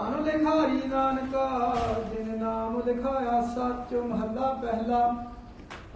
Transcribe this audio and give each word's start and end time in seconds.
ਧਨ 0.00 0.22
ਲਿਖਾਰੀ 0.24 0.88
ਨਾਨਕਾ, 0.90 1.74
ਜਿਨ 2.10 2.38
ਨਾਮ 2.40 2.76
ਲਿਖਾਇਆ 2.86 3.40
ਸੱਚ 3.40 3.94
ਮਹੱਲਾ 3.94 4.52
ਪਹਿਲਾ। 4.62 5.00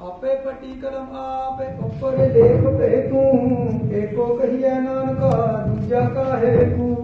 ਆਪੇ 0.06 0.34
ਪਟੀ 0.34 0.72
ਕਲਮ 0.80 1.16
ਆਪੇ 1.16 1.66
ਉੱਪਰ 1.84 2.16
ਲੇਖ 2.34 2.66
ਭੇ 2.78 3.00
ਤੂੰ 3.08 3.90
ਏਕੋ 3.94 4.26
ਕਹੀਐ 4.36 4.74
ਨਾਨਕਾ, 4.80 5.30
ਦੂਜਾ 5.66 6.00
ਕਾਹੇ 6.00 6.64
ਕੂ 6.70 6.94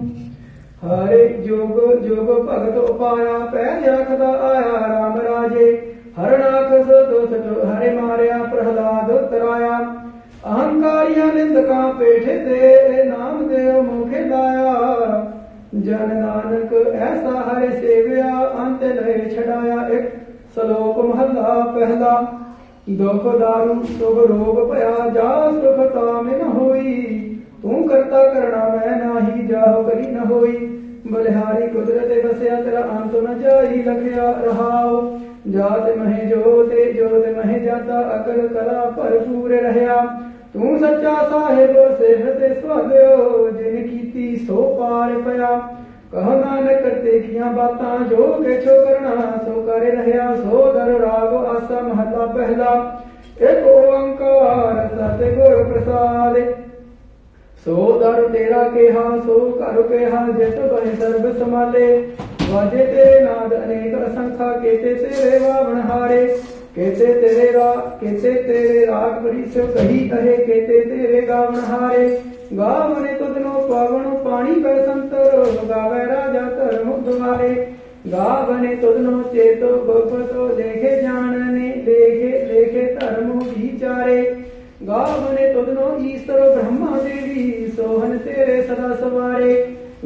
ਹਰੇ 0.85 1.29
ਜੋਗ 1.29 1.81
ਜੋਗ 2.03 2.29
ਭਗਤ 2.49 2.77
ਉਪਾਇਆ, 2.79 3.39
ਪੈ 3.47 3.65
ਰਖਦਾ 3.81 4.29
ਆਇਆ 4.49 4.77
RAM 4.87 5.21
ਰਾਜੇ। 5.21 5.97
ਹਰਨਾਖ 6.21 6.71
ਸੋ 6.87 7.05
ਦੋਸਤ 7.11 7.47
ਹਰੇ 7.65 7.91
ਮਾਰਿਆ 8.01 8.39
ਪ੍ਰਹਲਾਦ 8.45 9.17
ਤਰਾਇਆ। 9.31 9.79
ਅਹੰਕਾਰੀਆਂ 10.47 11.27
ਨਿੰਦਕਾਂ 11.27 11.93
ਪੇਠੇ 11.95 12.39
ਤੇ 12.39 13.05
ਨਾਮ 13.05 13.47
ਦੇਵ 13.49 13.81
ਮੁਖੇ 13.83 14.25
ਲਾਇਆ। 14.25 15.40
ਜਨ 15.75 16.17
ਨਾਨਕ, 16.17 16.73
ਐਸਾ 16.89 17.31
ਹਰੇ 17.31 17.71
ਸੇਵਿਆ, 17.71 18.53
ਅੰਤ 18.59 18.83
ਲੈ 18.83 19.29
ਛਡਾਇਆ, 19.29 19.89
ਇੱਕ 19.89 20.09
ਸ਼ਲੋਕ 20.55 20.99
ਮਹੱਲਾ 20.99 21.73
ਪਹਿਲਾ। 21.75 22.33
ਦੁਖ 22.91 23.39
ਦਾਰੂ, 23.39 23.83
ਸੁਖ 23.83 24.31
ਰੋਗ 24.31 24.71
ਭਇਆ, 24.71 25.09
ਜਾ 25.09 25.51
ਸੁਖ 25.51 25.93
ਤਾਮਿ 25.93 26.37
ਨ 26.37 26.43
ਹੋਈ। 26.43 27.17
ਤੂੰ 27.63 27.89
ਕਰਤਾ 27.89 28.25
ਕਰਣਾ 28.25 28.69
ਮੈਂ 28.69 28.97
ਨਾਹੀ, 29.07 29.47
ਜਾਹ 29.47 29.83
ਕਰੀ 29.83 30.07
ਨ 30.07 30.19
ਹੋਈ। 30.19 30.57
ਬਲਿਹਾਰੀ 31.13 31.67
ਕੁਦਰਤ 31.67 32.27
ਵਸਿਆ, 32.27 32.63
ਤੇਰਾ 32.63 32.81
ਅੰਤ 32.81 33.17
ਨ 33.17 33.39
ਜਾਈ 33.39 33.83
ਲਖਿਆ 33.83 34.31
ਰਹਾਉ। 34.45 35.19
ਜਾਤ 35.51 35.97
ਮਹਿ 35.97 36.27
ਜੋਤੇ, 36.27 36.93
ਜੋਤ 36.93 37.29
ਮਹਿ 37.37 37.61
ਜਾਤਾ, 37.61 38.01
ਅਕਲ 38.17 38.49
ਕਲਾ 38.49 38.91
ਭਰਪੂਰ 38.91 39.51
तू 40.55 40.77
सचा 40.79 41.15
साहेब, 41.23 41.77
सेहत 41.99 42.41
स्वागयो 42.61 43.51
जिन 43.51 43.75
कीती 43.83 44.37
सो 44.37 44.63
पार 44.81 45.13
पया। 45.23 45.51
कह 46.15 46.27
नानक, 46.35 46.87
देखिया 47.05 47.51
बातां, 47.53 47.99
जो 48.05 48.27
केछो 48.41 48.75
करना, 48.85 49.13
सो 49.37 49.63
कर 49.63 49.85
रहया, 49.87 50.25
सो 50.35 50.63
दर 50.73 50.91
राग, 51.01 51.35
आसा 51.47 51.81
महला 51.81 52.27
पहला। 52.27 52.73
एक 53.43 53.67
ओंकार 53.67 54.89
सतगुर 54.89 55.63
प्रसाद। 55.65 56.37
सो 57.67 57.77
दर 58.01 58.29
तेरा 58.29 58.63
केहा, 58.69 59.05
सो 59.19 59.39
कर 59.53 59.83
केहा 59.83 60.27
जत 60.29 60.59
बह 60.73 60.95
सर्व 60.95 61.33
समाले 61.39 61.89
वजे 62.51 62.87
ते 62.87 63.21
नाद 63.21 63.53
अनेक 63.53 63.95
असंखा 63.95 64.53
केते 64.53 64.95
तेरे 64.95 65.39
वावण 65.39 65.81
हारे। 65.81 66.25
कहते 66.77 67.07
तेरे 67.15 67.51
रा 67.53 67.71
कहते 68.01 68.33
तेरे 68.43 68.85
राग 68.87 69.13
परिचय 69.25 69.67
कही 69.75 69.99
कहे 70.09 70.37
कहते 70.37 70.81
तेरे 70.87 71.21
गावन 71.23 71.55
हारे। 71.71 72.09
गावन 72.53 73.07
तो 73.17 73.33
दिनो 73.35 73.55
पावन 73.69 74.05
पाणी 74.25 74.55
पर 74.63 74.81
संतर 74.87 75.67
गावे 75.67 76.05
राजा 76.07 76.49
तर 76.51 76.83
मुद्वारे 76.85 77.55
गावने 78.07 78.75
तो 78.77 78.93
दिनो 78.93 79.23
चेतो 79.25 79.69
भगवतो 79.85 80.47
देखे 80.57 81.01
जानने, 81.03 81.69
देखे 81.81 82.31
देखे 82.47 82.85
धर्म 82.95 83.33
विचारे। 83.41 84.23
गावने 84.83 85.53
तो 85.55 85.63
दिनो 85.63 85.89
ईश्वर 86.07 86.41
ब्रह्मा 86.55 86.97
देवी, 86.99 87.67
सोहन 87.77 88.17
तेरे 88.19 88.63
सदा 88.63 88.95
सवारे। 88.97 89.55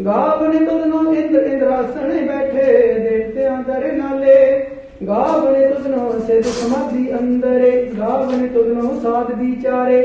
गावने 0.01 0.65
तो 0.67 0.79
दिनो 0.79 1.13
इंद्र, 1.13 1.45
इंद्रासन 1.45 2.27
बैठे, 2.29 2.73
देवते 3.01 3.45
अंतर 3.47 3.93
नाले। 3.93 4.43
गावने 5.05 5.69
तुझनो 5.71 6.19
सिद्ध 6.19 6.47
समाधि 6.47 7.09
अंदरे, 7.09 7.71
गावने 7.95 8.49
तुझनो 8.49 8.89
साध 9.01 9.31
विचारे, 9.41 10.03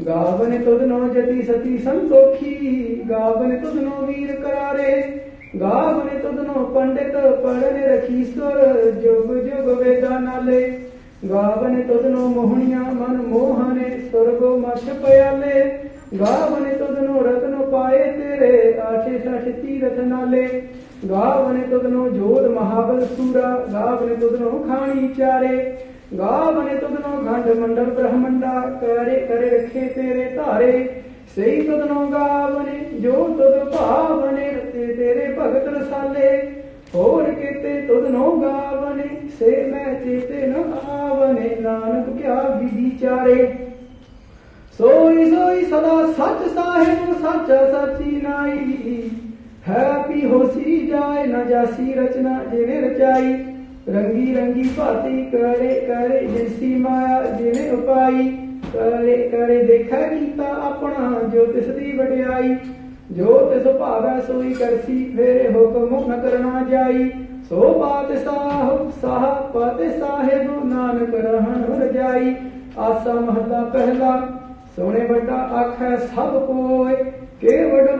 गावने 0.00 0.58
तुझनो 0.58 1.08
जति 1.08 1.42
सती 1.42 1.78
संतोखी, 1.78 2.54
गावने 3.08 3.56
तुझनो 3.56 4.06
वीर 4.06 4.32
करारे, 4.40 4.94
गावने 5.56 6.18
तुझनो 6.20 6.64
पंडित 6.64 7.12
पढ़ने 7.16 7.86
रखी 7.86 8.24
स्वर, 8.24 8.62
जुग 9.02 9.34
जुग 9.44 9.68
वेदा 9.82 10.18
नाले, 10.18 10.62
गावने 11.24 11.82
तुझनो 11.82 12.26
मोहनिया 12.28 12.80
मन 12.80 13.22
मोहने, 13.28 13.90
स्वर्गो 14.10 14.56
मछ 14.58 14.88
पयाले, 15.04 15.62
गावने 16.14 16.74
तुझनो 16.74 17.20
रत्न 17.20 17.70
पाए 17.70 18.04
तेरे 18.12 18.78
आशे 18.80 19.18
सठ 19.18 19.48
तीरथ 19.56 19.98
नाले 20.04 20.46
ગાવને 21.06 21.62
તદનો 21.62 22.08
જોદ 22.10 22.48
મહાબલ 22.50 23.00
સુરા 23.00 23.66
ગાવને 23.72 24.14
તદનો 24.14 24.50
ખાણી 24.68 25.08
ચારે 25.08 25.76
ગાવને 26.14 26.74
તદનો 26.74 27.12
ખંડ 27.18 27.58
મંડળ 27.58 27.84
બ્રહ્મંડા 27.84 28.60
કરે 28.80 29.20
કરે 29.20 29.58
રખે 29.58 29.88
તેરે 29.88 30.34
તારે 30.36 31.04
ਸਹੀ 31.36 31.62
ਤਦਨੋ 31.62 32.06
ਗਾਵਨੇ, 32.06 32.84
ਜੋ 33.00 33.36
ਤਦ 33.38 33.72
ਭਾਵਨੇ, 33.72 34.50
ਰਤੇ 34.50 34.86
ਤੇਰੇ 34.86 35.36
ਭਗਤ 35.38 35.68
ਰਸਾਲੇ। 35.68 36.54
ਹੋਰ 36.94 37.24
ਕੀਤੇ 37.24 37.80
ਤਦਨੋ 37.80 38.36
ਗਾਵਨੇ, 38.36 39.28
ਸੇ 39.38 39.64
ਮੈਂ 39.66 39.94
ਚੇਤੇ 39.94 40.46
ਨ 40.46 40.54
ਆਵਨੇ। 40.90 41.56
ਨਾਨਕ 41.60 42.22
ਕਿਆ 42.22 42.34
ਵਿਧੀ 42.34 42.90
ਚਾਰੇ। 42.90 43.56
ਸੋਈ 44.78 45.30
ਸੋਈ 45.30 45.64
ਸਦਾ 45.64 46.06
ਸੱਚ 46.06 46.50
ਸਾਹਿਬ, 46.50 47.12
ਸੱਚ 47.12 47.52
ਸੱਚੀ 47.72 48.20
ਨਾਈ। 48.22 49.10
हैपी 49.68 50.26
होसी 50.28 50.86
जाए 50.86 51.26
न 51.26 51.44
जासी 51.48 51.92
रचना 51.92 52.42
जिने 52.44 52.80
रचाई। 52.80 53.32
रंगी 53.88 54.34
रंगी 54.34 54.62
भांति 54.76 55.22
करे 55.34 55.70
करे 55.80 56.26
जिनसी 56.26 56.74
माया 56.76 57.20
जिने 57.36 57.70
उपाई 57.70 58.28
करे 58.66 59.16
करे 59.28 59.62
देखा 59.64 60.00
कीता 60.08 60.48
अपना 60.66 61.10
जो 61.28 61.46
दी 61.46 61.96
वडियाई 61.98 62.54
जो 63.12 63.38
तिस 63.50 63.66
सोई 64.26 64.52
करसी, 64.52 65.04
फेरे 65.16 65.52
हुक्म 65.52 66.00
न 66.10 66.20
करना 66.22 66.64
जाई। 66.70 67.08
सो 67.48 67.68
बात 67.74 68.10
साहब 68.16 68.90
साह 68.96 69.24
पत 69.54 69.78
साहेब, 69.92 70.50
नानक 70.64 71.14
रहन 71.16 71.64
रजाई 71.80 72.34
आसा 72.78 73.14
महला 73.14 73.62
पहला, 73.68 74.12
सोने 74.76 75.06
बड़ा 75.06 75.40
आख 75.60 75.82
सब 76.04 76.36
कोय 76.46 76.94
केवड़ 77.40 77.97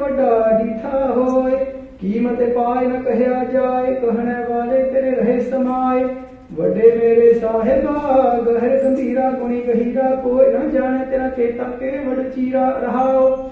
ਜਾਏ, 3.52 3.94
ਕਹਿਣੇ 3.94 4.34
ਵਾਲੇ 4.48 4.82
ਤੇਰੇ 4.84 5.10
ਰਹੇ 5.10 5.40
ਸਮਾਏ। 5.40 6.04
ਵੱਡੇ 6.52 6.90
ਮੇਰੇ 6.96 7.32
ਸਾਹਿਬਾ, 7.34 8.38
ਗਹਿਰ 8.46 8.82
ਗੰਭੀਰਾ 8.84 9.30
ਗੁਣੀ 9.30 9.60
ਗਹੀਰਾ 9.60 10.10
ਕੋਈ 10.14 10.46
ਨ 10.46 10.70
ਜਾਣੇ 10.70 11.04
ਤੇਰਾ 11.04 11.28
ਚੇਤਾ 11.28 11.64
ਕੇ 11.80 11.90
ਵਡ 11.98 12.28
ਚੀਰਾ 12.28 12.68
ਰਹਾਓ। 12.82 13.50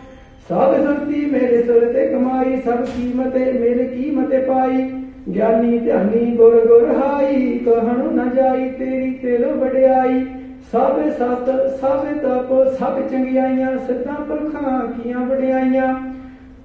ਸਭ 0.48 0.74
ਸੰਤੀ 0.84 1.24
ਮੇਰੇ 1.26 1.62
ਸੁਰ 1.62 1.86
ਤੇ 1.92 2.06
ਕਮਾਈ, 2.08 2.56
ਸਭ 2.56 2.84
ਕੀਮਤੇ 2.96 3.52
ਮੇਰੇ 3.52 3.84
ਕੀਮਤੇ 3.84 4.38
ਪਾਈ। 4.38 4.90
ਗਿਆਨੀ 5.34 5.78
ਧਿਆਨੀ 5.78 6.36
ਗੁਰ 6.36 6.54
ਗੁਰ 6.66 6.94
ਹਾਈ, 6.96 7.58
ਕਹਣ 7.58 8.02
ਨ 8.14 8.30
ਜਾਈ 8.36 8.68
ਤੇਰੀ 8.70 9.10
ਤੇਲ 9.10 9.44
ਵਡਿਆਈ। 9.46 10.24
ਸਭ 10.72 11.00
ਸਤ, 11.10 11.48
ਸਭ 11.80 12.04
ਤਪ, 12.22 12.52
ਸਭ 12.78 13.00
ਚੰਗਿਆਈਆਂ, 13.10 13.76
ਸਿੱਧਾ 13.78 14.12
ਪੁਰਖਾਂ 14.28 14.80
ਕੀਆਂ 14.88 15.20
ਵਡਿਆਈਆਂ। 15.20 15.94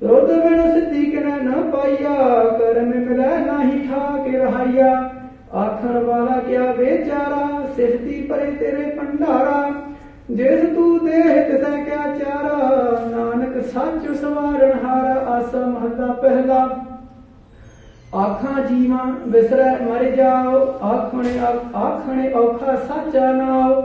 ਰੋਦ 0.01 0.29
ਬਿਨ 0.33 0.61
ਸਿੱਧੀ 0.73 1.03
ਕਿਨੈ 1.05 1.37
ਨ 1.37 1.69
ਪਾਈਆ, 1.71 2.13
ਕਰਮ 2.59 2.87
ਮਿਲੈ 2.89 3.37
ਨਾਹੀ 3.37 3.79
ਠਾ 3.79 4.17
ਕੇ 4.17 4.37
ਰਹਾਈਆ। 4.37 4.93
ਆਖਣ 5.55 5.97
ਵਾਲਾ 5.99 6.39
ਕਿਆ 6.39 6.71
ਵਿਚਾਰਾ 6.71 7.67
ਸਿਰਤੀ 7.75 8.21
ਪਰੇ 8.21 8.51
ਤੇਰੇ 8.51 8.85
ਭੰਡਾਰਾ। 8.89 9.71
ਜਿਸ 10.31 10.61
ਤੂੰ 10.75 10.97
ਦੇਹ 11.05 11.41
ਤਿਸੈ 11.49 11.83
ਕਿਆ 11.83 12.15
ਚਾਰਾ, 12.17 12.57
ਨਾਨਕ 13.11 13.61
ਸੱਚ 13.63 14.11
ਸਵਾਰਣ 14.11 14.71
ਹਾਰ 14.85 15.17
ਆਸਾ 15.27 15.65
ਮਹੱਲਾ 15.65 16.13
ਪਹਿਲਾ। 16.13 16.67
ਆਖਾਂ 18.15 18.61
ਜੀਵਾਂ 18.63 19.05
ਵਿਸਰੈ 19.27 19.75
ਮਰ 19.81 20.03
ਜਾਓ, 20.11 20.65
ਆਖਣੇ 20.83 21.37
ਆਖਣੇ 21.75 22.31
ਔਖਾ 22.33 22.75
ਸਾਚਾ 22.77 23.31
ਨਾਉ 23.31 23.81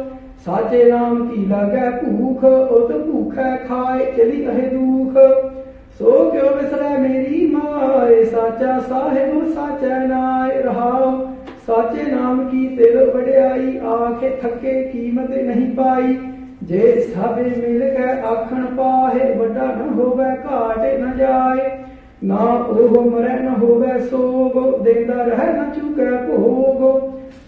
ਸਾਚੇ 0.47 0.85
ਨਾਮ 0.91 1.27
ਕੀ 1.29 1.45
ਲਾਗੈ 1.47 1.91
ਭੂਖ, 1.91 2.45
ਉਤ 2.45 2.93
ਭੂਖੈ 3.07 3.57
ਖਾਏ 3.69 4.13
ਚਲੀ 4.13 4.47
ਅਹੇ 4.49 4.69
ਦੁਖ। 4.69 5.19
ਸੋ 5.99 6.31
ਕਿਉ 6.31 6.55
ਵਿਸਰੈ 6.55 6.99
ਮੇਰੀ 6.99 7.47
ਮਾਏ? 7.47 8.25
ਸਾਚਾ 8.25 8.81
ਸਾਹਿਬ, 8.81 9.53
ਸਾਚੈ 9.55 10.07
ਨਾਇ 10.07 10.63
ਰਹਾਉ। 10.63 11.27
ਸਾਚੇ 11.67 12.11
ਨਾਮ 12.11 12.49
ਕੀ 12.49 12.67
ਤਿਲ 12.67 13.11
ਵਡਿਆਈ? 13.11 13.79
ਆਖੇ 13.79 14.31
ਥੱਕੇ 14.31 14.83
ਕੀਮਤ 14.83 15.31
ਨਹੀਂ 15.31 15.75
ਪਾਈ। 15.75 16.19
ਜੇ 16.63 17.01
ਸਭੇ 17.01 17.43
ਮਿਲ 17.43 17.81
ਕੇ 17.81 18.05
ਆਖਣ 18.05 18.65
ਪਾਹੇ, 18.65 19.35
ਵੱਡਾ 19.35 19.65
ਨ 19.65 19.93
ਹੋਵੇ, 19.95 20.25
ਘਾਟ 20.25 20.79
ਨ 20.79 21.17
ਜਾਏ। 21.17 21.71
ਨਾ 22.25 22.37
ਉਹ 22.53 23.11
ਮਰੈ 23.11 23.39
ਨ 23.39 23.49
ਹੋਵੇ 23.49 23.99
ਸੋਗ, 23.99 24.83
ਦੇਂਦਾ 24.83 25.15
ਰਹਿ 25.15 25.53
ਨ 25.53 25.71
ਚੁਕੈ 25.71 26.11
ਭੋਗ। 26.11 27.01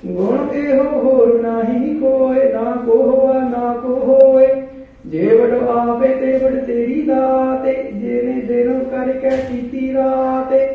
ਗੁਣ 0.06 0.54
ਇਹੋ 0.54 0.82
ਹੋਰ 0.82 1.40
ਨਾਹੀ 1.42 1.98
ਕੋਏ 1.98 2.52
ਨਾ 2.52 2.72
ਕੋ 2.86 2.92
ਹੋਵਾ 2.92 3.32
ਨਾ 3.32 3.74
ਕੋ 3.82 3.88
ਹੋਏ 3.88 4.57
ਜੇ 5.05 5.27
ਵਡ 5.37 5.63
ਆਵੇ 5.69 6.13
ਤੇ 6.15 6.37
ਵਡ 6.37 6.55
ਤੇਰੀ 6.65 7.01
ਦਾਤੇ 7.01 7.73
ਜਿਹਨੇ 7.93 8.41
ਦਿਨ 8.41 8.83
ਕਰਕੇ 8.91 9.37
ਕੀਤੀ 9.49 9.93
ਰਾਤੇ 9.93 10.65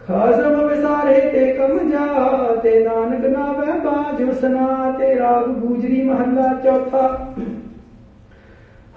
ਖਾਸਮ 0.00 0.66
ਵਿਸਾਰੇ 0.66 1.20
ਤੇ 1.30 1.46
ਕਮ 1.52 1.90
ਜਾ 1.90 2.56
ਤੇ 2.62 2.78
ਨਾਨਕ 2.84 3.26
ਨਾਵੇ 3.28 3.78
ਬਾਜ 3.80 4.30
ਸੁਨਾ 4.40 4.90
ਤੇ 4.98 5.14
ਰਾਗ 5.18 5.48
ਗੂਜਰੀ 5.60 6.02
ਮਹੱਲਾ 6.02 6.52
ਚੌਥਾ 6.64 7.08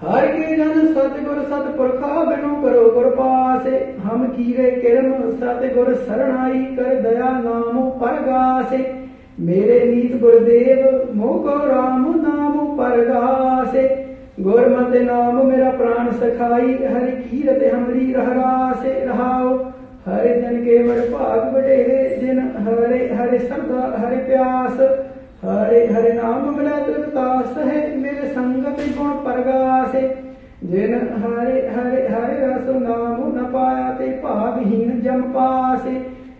हर 0.00 0.26
के 0.28 0.56
जन 0.56 0.86
सतगुर 0.88 1.38
सतपुरखा 1.44 2.24
बिनु 2.24 2.48
करो 2.62 2.88
कृपासे 2.90 3.78
हम 4.00 4.26
कीरे 4.28 4.70
किरम 4.72 5.30
सतगुर 5.32 5.94
शरणाई 6.00 6.60
कर 6.76 7.00
दया 7.02 7.30
नाम 7.38 7.78
परगासे 8.00 8.80
मेरे 9.40 9.78
नीत 9.84 10.20
गुरुदेव 10.20 10.82
मोको 11.14 11.56
राम 11.66 12.04
नाम 12.18 12.58
परगासे 12.76 13.86
गुरमत 14.41 14.93
नाम 15.01 15.35
मेरा 15.45 15.69
प्राण 15.71 16.11
सखाई, 16.11 16.73
हरि 16.85 17.11
कीरत 17.11 17.63
हमरी 17.73 18.13
रहरा 18.13 18.73
से 18.73 18.93
रहाओ। 19.05 19.49
हरे 20.05 20.41
जन 20.41 20.55
के 20.57 20.77
बड़ 20.83 21.03
भाग 21.09 21.53
बटेरे, 21.53 22.17
जिन 22.21 22.39
हरे 22.39 23.01
हरे 23.13 23.39
सरदा 23.39 23.83
हरे 23.99 24.17
प्यास। 24.17 24.79
हरे 25.43 25.85
हरे 25.87 26.13
नाम 26.13 26.57
मिला 26.57 26.77
तृप्तास 26.77 27.57
है, 27.57 27.97
मेरे 27.97 28.27
संगत 28.29 28.81
गुण 28.97 29.11
परगासे 29.25 30.01
जिन 30.63 30.93
हरे 30.93 31.61
हरे 31.67 32.01
हरे 32.07 32.39
रस 32.47 32.67
नाम 32.81 33.21
न 33.37 33.45
पाया 33.53 33.89
ते 33.91 34.07
भागहीन 34.23 35.01
जम 35.01 35.21
पासे 35.31 35.95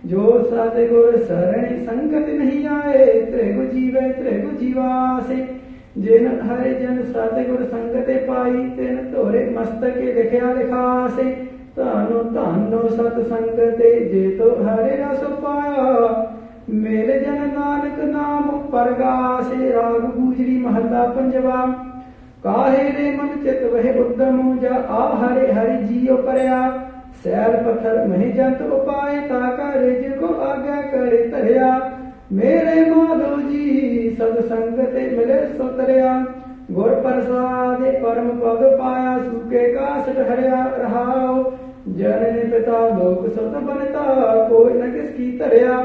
जो 0.06 0.28
सत 0.44 0.76
गुर 0.92 1.18
शरण 1.18 1.78
संगत 1.86 2.30
नहीं 2.30 2.68
आए, 2.68 3.06
त्रिगु 3.32 3.64
जीवे, 3.66 4.10
त्रिगु 4.10 4.58
जीवासे 4.58 5.61
जिन 5.98 6.28
हरे 6.42 6.74
जन 6.74 7.02
सत 7.04 7.34
गुर 7.50 7.64
संगते 7.64 8.16
पाई, 8.16 8.52
तेन 8.52 8.98
तोरे 8.98 9.46
मस्तके 9.58 10.14
लिखया 10.14 10.52
लिखासे 10.54 11.24
तानो 11.78 12.24
तानो 12.32 12.88
सत 12.90 13.20
संगते 13.20 13.90
जे 14.06 14.30
तो 14.38 14.50
हरे 14.64 14.96
रस 14.96 15.24
पाया। 15.24 15.88
मेरे 16.70 17.20
जन 17.20 17.42
नानक 17.54 18.00
नाम 18.06 18.50
परगासे 18.68 19.70
राग 19.70 20.02
गुजरी 20.18 20.58
महला 20.58 21.04
पंजवा। 21.08 21.66
काहे 22.44 22.84
रे 22.90 23.12
मन 23.18 23.28
चित 23.44 23.64
वह 23.74 24.00
उद्यम 24.00 24.58
जा, 24.60 24.76
आ 24.76 25.16
हरे 25.18 25.52
हरि 25.52 25.78
जियो 25.84 26.16
परया। 26.18 26.62
सैल 27.24 27.56
पत्थर 27.56 28.08
मही 28.08 28.32
जंत 28.32 28.62
उपाय 28.72 29.20
ताका 29.22 29.72
रेज 29.74 30.14
को 30.20 30.28
आज्ञा 30.44 30.82
करे 30.82 31.18
तरया। 31.30 31.68
ਮੇਰੇ 32.32 32.90
ਮਾਧੋ 32.90 33.36
ਜੀ, 33.50 34.16
ਸਤ 34.20 34.48
ਸੰਗਤੇ 34.50 35.08
ਮਿਲੇ 35.18 35.40
ਸੁਤਰਿਆ 35.58 36.14
ਗੁਰ 36.72 36.94
ਪ੍ਰਸਾਦੇ 36.96 37.92
ਪਰਮ 37.92 38.30
ਪਦ 38.30 38.78
ਪਾਇਆ, 38.78 39.18
ਸੁਕੇ 39.24 39.66
ਕਾਸਟ 39.74 40.20
ਹਰਿਆ 40.20 40.64
ਰਹਾਓ 40.78 41.44
ਜਨਨ 41.98 42.50
ਪਿਤਾ 42.50 42.88
ਲੋਕ 42.90 43.28
ਸਤ 43.34 43.58
ਬਨਤਾ, 43.58 44.48
ਕੋਈ 44.50 44.74
ਨ 44.74 44.90
ਕਿਸ 44.92 45.10
ਕੀ 45.10 45.32
ਧਰਿਆ। 45.38 45.78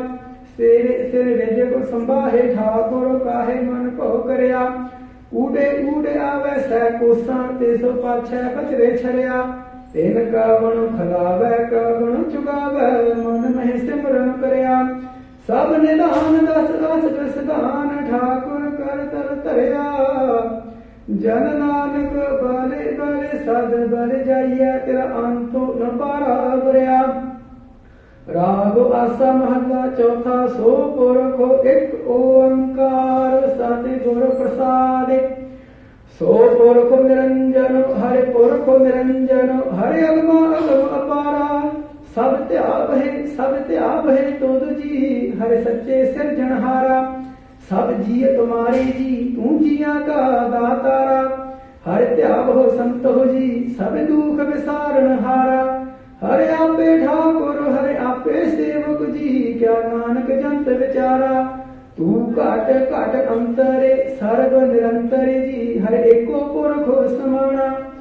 ਸਿਰ 0.57 1.11
ਸਿਰ 1.11 1.27
ਰਜ 1.39 1.73
ਕੋ 1.73 1.81
ਸੰਭਾਹੇ, 1.85 2.43
ਠਾਕੁਰ 2.55 3.19
ਕਾਹੇ 3.19 3.61
ਮਨ 3.61 3.91
ਭਉ 3.91 4.19
ਕਰਿਆ। 4.19 4.61
ਊੜੇ 5.35 5.67
ਊੜੇ 5.87 6.19
ਆਵੇ 6.19 6.61
ਸੈ 6.61 6.91
ਕੋਸਾਂ, 6.91 7.43
ਤੇ 7.61 7.77
ਸੋ 7.77 7.93
ਪਾਛੈ 7.93 8.43
ਬਚਰੇ 8.43 8.97
ਛਰਿਆ। 8.97 9.43
ਤਿਨ 9.93 10.31
ਕਾਵਣ 10.31 10.87
ਖਲਾਵੇ, 10.87 11.65
ਕਾਵਣ 11.65 12.23
ਚੁਗਾਵੇ, 12.23 13.15
ਮਨ 13.15 13.53
ਮਹਿ 13.57 13.79
ਸਿਮਰਨ 13.79 14.33
ਕਰਿਆ। 14.33 14.81
सब 15.49 15.73
निदान 15.83 16.37
दस 16.47 16.71
दस 16.77 17.05
दस 17.17 17.35
दान, 17.45 17.91
ठाकुर 18.07 18.63
कर 18.79 19.03
तर 19.13 19.29
तरया। 19.45 19.85
जन 21.17 21.45
नानक 21.59 22.17
बले 22.41 22.87
बले 22.93 23.39
सद 23.39 23.77
बल 23.93 24.15
जाइया 24.25 24.73
तेरा 24.79 25.05
अंतो 25.21 25.63
न 25.81 25.91
पारा 25.99 26.35
भरिया 26.57 27.01
राग 28.29 28.79
आसा 28.95 29.33
महला 29.33 29.87
चौथा 29.93 30.47
सो 30.49 30.75
पुरख 30.97 31.67
एक 31.67 32.09
ओंकार 32.09 33.41
सत 33.51 33.89
गुर 34.05 34.23
प्रसाद। 34.31 35.11
सो 36.21 36.35
पुरख 36.59 36.99
निरंजन, 37.01 37.83
हरे 37.97 38.23
पुरख 38.33 38.69
निरंजन, 38.83 39.59
हरे 39.73 40.07
अगमा 40.07 40.41
अगम 40.57 40.87
अपारा 40.99 41.49
सब 42.17 42.49
त्याग 42.49 42.91
है, 42.95 43.27
सब 43.27 43.57
त्याग 43.69 44.09
है 44.11 44.31
तोद 44.33 44.69
जी, 44.69 45.35
हर 45.41 45.65
सच्चे 45.65 46.05
सिर 46.13 46.35
जनहारा। 46.35 47.25
सब 47.71 48.03
जिय 48.03 48.27
तुम्हारे 48.37 48.85
जी, 48.85 49.37
तू 49.37 49.59
जिया 49.59 49.95
का 49.95 50.49
दातारा। 50.49 51.19
हर 51.87 52.05
त्याग 52.05 52.49
हो 52.51 52.71
संत 52.71 53.07
हो 53.07 53.25
जी, 53.25 53.77
सब 53.79 53.97
दुख 54.07 54.41
विसारण 54.41 55.19
हारा। 55.19 55.63
हर 56.23 56.51
आपे 56.51 56.99
ठाकुर, 57.07 57.61
हर 57.73 57.97
आपे 57.97 58.47
सेवक 58.51 59.11
जी, 59.11 59.55
क्या 59.59 59.73
नानक 59.73 60.31
जंत 60.43 60.69
विचारा। 60.69 61.43
तू 61.99 62.15
काट 62.15 62.71
काट 62.91 63.15
अंतरे, 63.27 63.95
सर्व 64.11 64.61
निरंतरे 64.73 65.41
जी, 65.41 65.79
हर 65.79 65.95
एको 65.95 66.41
पुरखो 66.41 67.09
समाना। 67.09 67.93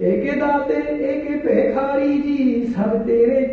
एके 0.00 0.32
दाते, 0.40 0.74
एके 1.04 1.34
पेखारी 1.34 2.18
जी, 2.18 2.72
सब 2.76 3.06
तेरे 3.06 3.43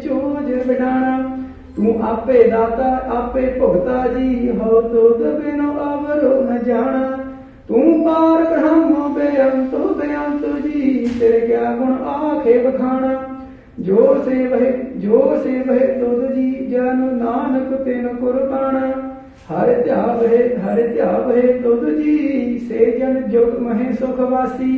तू 1.81 1.93
आपे 2.05 2.41
दाता 2.49 2.87
आपे 3.11 3.43
भुगता 3.59 4.01
जी 4.07 4.47
हो 4.57 4.81
तो 4.83 5.07
बिनो 5.13 5.71
अवरो 5.85 6.33
न 6.41 6.57
जाना 6.65 7.05
तू 7.69 7.81
पार 8.03 8.43
ब्रह्म 8.49 9.07
बेअंत 9.15 9.73
बेअंत 9.97 10.45
जी 10.57 11.07
तेरे 11.19 11.39
क्या 11.47 11.71
गुण 11.75 11.95
आखे 12.11 12.57
बखाना 12.65 13.13
जो 13.79 14.05
से 14.25 14.47
वह 14.47 14.69
जो 14.99 15.23
से 15.37 15.57
वह 15.61 15.81
तुद 15.97 16.29
जी 16.31 16.47
जन 16.67 17.03
नानक 17.17 17.73
तेन 17.81 18.07
कुर्बाना 18.15 18.85
हर 19.49 19.73
त्याग 19.81 20.23
है 20.25 20.45
हर 20.63 20.87
त्याग 20.87 21.35
है 21.35 21.61
तुद 21.63 21.85
जी 21.95 22.17
से 22.61 22.97
जन 22.99 23.21
जुग 23.29 23.59
महे 23.61 23.93
सुख 23.95 24.19
वासी 24.31 24.73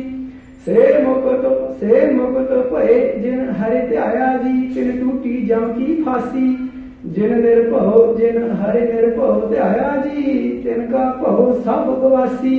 से 0.66 0.82
मुकुत 1.02 1.76
से 1.80 2.10
मुकुत 2.12 2.60
भय 2.70 2.94
जिन 3.22 3.48
हरि 3.58 3.88
त्याया 3.88 4.36
जी 4.38 4.74
तिन 4.74 5.00
टूटी 5.00 5.40
जम 5.46 5.72
की 5.72 6.02
फांसी 6.04 6.63
ਜਿਨ 7.04 7.40
ਨਿਰਭਉ 7.40 8.14
ਜਿਨ 8.18 8.50
ਹਰਿ 8.52 8.80
ਨਿਰਭਉ 8.80 9.48
ਧਿਆਇਆ 9.48 9.96
ਜੀ, 10.04 10.62
ਤਿਨ 10.64 10.86
ਕਾ 10.86 11.10
ਭਉ 11.22 11.52
ਸਭ 11.64 11.90
ਗਵਾਸੀ 12.00 12.56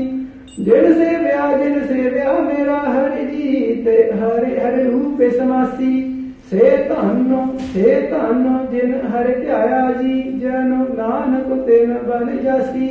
ਜਿਨ 0.59 0.93
ਸੇਵਿਆ 0.93 1.57
ਜਿਨ 1.57 1.79
ਸੇਵਿਆ 1.87 2.33
ਮੇਰਾ 2.39 2.77
ਹਰਿ 2.79 3.25
ਜੀ, 3.25 3.73
ਤੇ 3.85 4.11
ਹਰਿ 4.11 4.59
ਹਰਿ 4.59 4.83
ਰੂਪ 4.83 5.23
ਸਮਾਸੀ 5.37 6.11
ਸੇ 6.51 6.69
ਧੰਨ 6.89 7.57
ਸੇ 7.73 7.99
ਧੰਨ 8.11 8.65
ਜਿਨ 8.71 8.93
ਹਰਿ 9.07 9.33
ਧਿਆਇਆ 9.33 9.91
ਜੀ, 10.01 10.21
ਜਨ 10.21 10.85
ਨਾਨਕ 10.97 11.65
ਤਿਨ 11.67 11.93
ਬਨ 12.07 12.37
ਜਾਸੀ। 12.43 12.87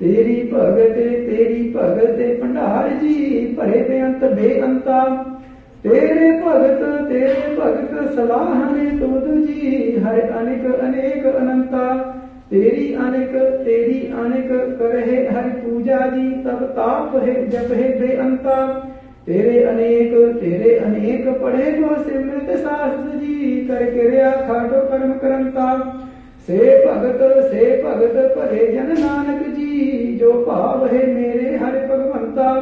ਤੇਰੀ 0.00 0.50
ਭਗਤ 0.52 0.94
ਤੇਰੀ 0.94 1.72
ਭਗਤ 1.76 2.40
ਭੰਡਾਰ 2.40 2.88
ਜੀ, 3.02 3.46
ਭਰੇ 3.58 3.82
ਬੇਅੰਤ 3.82 4.24
ਬੇਅੰਤਾ। 4.24 5.04
तेरे 5.84 6.26
भगत 6.40 6.82
तेरे 7.08 7.54
भगत 7.56 8.12
सलाह 8.14 8.58
ने 8.70 8.90
तो 8.98 9.06
तुद 9.06 9.38
जी 9.38 9.96
हर 10.04 10.20
अनेक 10.20 10.64
अनेक 10.80 11.26
अनंता। 11.26 11.86
तेरी 12.50 12.92
अनेक 12.94 13.34
तेरी 13.64 14.00
अनेक 14.12 14.48
करहे 14.78 15.16
हर 15.28 15.48
पूजा 15.58 15.98
जी, 16.06 16.28
तब 16.42 16.62
ताप 16.72 17.16
है, 17.16 17.34
जप 17.48 17.72
है 17.72 17.88
बेअंता। 18.00 18.56
तेरे 19.26 19.62
अनेक 19.64 20.14
तेरे 20.40 20.76
अनेक 20.76 21.26
पढ़े 21.42 21.72
तो 21.72 21.88
को 21.88 22.02
सिमृत 22.02 22.56
शास्त्र 22.56 23.18
जी, 23.18 23.66
कर 23.66 23.84
क्रिया 23.90 24.30
खाटो 24.30 24.80
कर्म 24.88 25.12
करंता। 25.12 25.66
से 26.46 26.58
भगत 26.86 27.20
से 27.50 27.82
भगत 27.82 28.16
परे 28.38 28.66
जन 28.72 28.94
नानक 29.00 29.46
जी, 29.48 30.16
जो 30.20 30.32
पाव 30.32 30.86
है 30.86 31.06
मेरे 31.14 31.56
हर 31.56 31.78
भगवंता। 31.86 32.52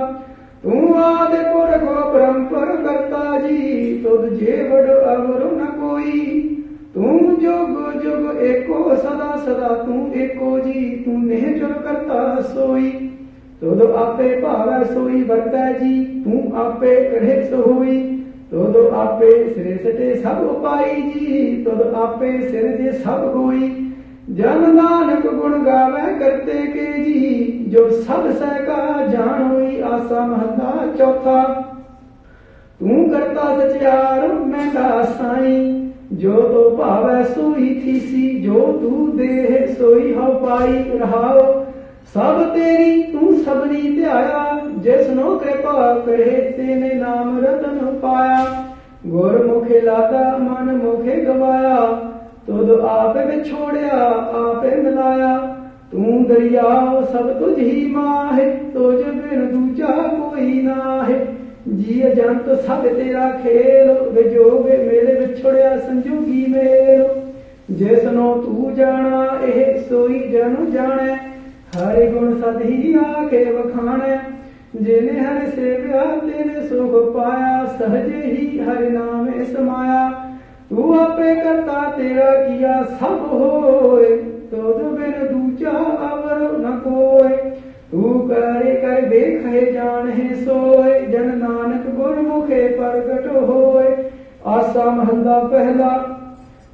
तू 0.64 0.94
आद 0.94 1.34
पुर 1.44 1.70
को 1.78 2.10
ब्रह्म 2.12 2.44
पर 2.44 2.76
कर 2.76 3.09
ਤੁਧ 4.10 4.24
ਜੇਵੜ 4.28 4.86
ਅਵਰ 4.90 5.44
ਨ 5.56 5.66
ਕੋਈ, 5.80 6.40
ਤੂੰ 6.94 7.34
ਜੁਗ 7.40 8.00
ਜੁਗ 8.02 8.40
ਏਕੋ 8.42 8.94
ਸਦਾ 8.96 9.36
ਸਦਾ 9.36 9.68
ਤੂੰ 9.84 10.14
ਏਕੋ 10.14 10.58
ਜੀ, 10.58 10.96
ਤੂੰ 11.04 11.20
ਨਿਹ 11.26 11.58
ਚੁਰ 11.58 11.72
ਕਰਤਾ 11.74 12.40
ਸੋਈ। 12.54 12.90
ਤੁਧ 13.60 13.82
ਆਪੇ 13.82 14.34
ਭਾਵੈ 14.40 14.82
ਸੋਈ 14.84 15.22
ਵਰਤੈ 15.22 15.72
ਜੀ, 15.72 16.04
ਤੂੰ 16.24 16.52
ਆਪੇ 16.56 16.94
ਕਰੇ 17.04 17.42
ਸੋਈ। 17.44 18.00
ਤੁਧ 18.50 18.76
ਆਪੇ 18.76 19.32
ਸਿਰੇ 19.54 19.76
ਸਟੇ 19.76 20.14
ਸਭ 20.14 20.42
ਉਪਾਈ 20.50 21.00
ਜੀ, 21.02 21.64
ਤੁਧ 21.64 21.94
ਆਪੇ 21.94 22.38
ਸਿਰ 22.40 22.76
ਦੇ 22.76 22.92
ਸਭ 22.92 23.24
ਹੋਈ 23.36 23.70
ਜਨ 24.30 24.74
ਨਾਨਕ 24.74 25.26
ਗੁਣ 25.26 25.58
ਗਾਵੇ 25.64 26.18
ਕਰਤੇ 26.18 26.66
ਕੇ 26.66 26.92
ਜੀ, 27.04 27.64
ਜੋ 27.68 27.88
ਸਭ 27.90 28.30
ਸਹਿ 28.30 28.64
ਕਾ 28.66 29.06
ਜਾਣੋਈ 29.06 29.80
ਆਸਾ 29.80 30.26
ਮਹਤਾ 30.26 30.86
ਚੌਥਾ। 30.98 31.69
ਤੂੰ 32.80 33.10
ਕਰਤਾ 33.10 33.68
ਸਚਿਆਰ, 33.68 34.28
ਮੈਂ 34.28 34.74
ਦਾ 34.74 35.02
ਸਾਈ। 35.02 35.88
ਜੋ 36.12 36.32
ਤੋ 36.32 36.76
ਭਾਵੈ, 36.76 37.22
ਸੋਈ 37.22 37.80
ਥੀਸੀ 37.84 38.42
ਜੋ 38.42 38.54
ਤੂੰ 38.54 39.16
ਦੇਹ, 39.16 39.74
ਸੋਈ 39.74 40.14
ਹਉ 40.14 40.46
ਪਾਈ 40.46 40.98
ਰਹਾਓ। 40.98 41.64
ਸਭ 42.14 42.42
ਤੇਰੀ 42.42 43.02
ਤੂੰ 43.02 43.38
ਸਭਨੀ 43.38 43.90
ਧਿਆਇਆ। 43.90 44.60
ਜਿਸ 44.78 45.10
ਨੂੰ 45.10 45.38
ਕਿਰਪਾ 45.38 45.98
ਕਰੇ, 46.06 46.54
ਤੇਨੇ 46.56 46.94
ਨਾਮ 46.94 47.44
ਰਤਨ 47.44 47.98
ਪਾਇਆ। 47.98 48.64
ਗੁਰ 49.06 49.46
ਮੁਖੇ 49.46 49.80
ਲਾਤਾ 49.80 50.36
ਮਨ 50.36 50.76
ਮੁਖੇ 50.76 51.24
ਗਵਾਇਆ। 51.24 52.10
ਤੁਧ 52.46 52.70
ਆਪ 52.70 53.16
ਵਿਛੋੜਿਆ, 53.16 53.98
ਆਪੇ 54.48 54.76
ਮਿਲਾਇਆ। 54.76 55.56
ਤੂੰ 55.92 56.24
ਦਰਿਆ, 56.24 57.00
ਸਭ 57.12 57.28
ਤੁਝ 57.28 57.58
ਹੀ 57.58 57.86
ਮਾਹਿ। 57.86 58.50
ਤੁਝ 58.50 59.04
ਬਿਨ 59.04 59.46
ਦੂਜਾ 59.46 59.86
ਕੋਈ 59.86 60.62
ਨਾਹਿ। 60.62 61.26
ਜੀ 61.68 62.00
ਜੰਤ 62.00 62.66
ਸਭ 62.66 62.82
ਤੇਰਾ 62.82 63.30
ਖੇਲ 63.30 64.08
ਵਿਜੋਗ 64.08 64.66
ਮੇਰੇ 64.66 65.26
ਵਿਛੜਿਆ 65.26 65.78
ਸੰਜੋਗੀ 65.78 66.46
ਮੇਲ। 66.48 67.08
ਜਿਸਨੋ 67.70 68.34
ਤੂੰ 68.34 68.74
ਜਾਣਾ, 68.74 69.38
ਇਹ 69.44 69.80
ਸੋਈ 69.88 70.18
ਜਨ 70.18 70.70
ਜਾਣੈ। 70.70 71.16
ਹਰਿ 71.78 72.06
ਗੁਣ 72.06 72.40
ਸਦਹੀ 72.40 72.94
ਆਖੇ 72.94 73.44
ਵਖਾਣੈ। 73.44 74.18
ਜਿਨੇ 74.76 75.20
ਹਰਿ 75.20 75.50
ਸੇਵਿਆ, 75.50 76.04
ਤੇਨੇ 76.04 76.68
ਸੁਖ 76.68 77.16
ਪਾਇਆ। 77.16 77.66
ਸਹਜੇ 77.66 78.22
ਹੀ 78.22 78.60
ਹਰਿ 78.60 78.90
ਨਾਮੇ 78.90 79.44
ਸਮਾਇਆ। 79.44 80.10
ਤੂੰ 80.70 81.00
ਆਪੇ 81.00 81.34
ਕਰਤਾ 81.34 81.90
ਤੇਰਾ 81.96 82.48
ਕੀਆ 82.48 82.82
ਸਭ 83.00 83.32
ਹੋਏ। 83.32 84.16
ਤੋਦ 84.50 84.82
ਬਿਨ 84.82 85.10
ਦੂਜਾ 85.10 85.70
ਅਵਰ 86.14 86.58
ਨ 86.58 86.80
ਕੋਏ। 86.84 87.50
तू 87.92 88.00
करे 88.28 88.72
कर 88.74 89.06
देख 89.06 89.46
है 89.46 89.72
जान 89.72 90.08
है 90.08 90.34
सोय 90.34 91.00
जन 91.06 91.28
नानक 91.38 91.86
गुरमुखे 91.96 92.62
प्रगट 92.68 93.26
होय 93.48 93.88
आसा 94.48 94.84
महला 94.90 95.38
पहला, 95.46 95.88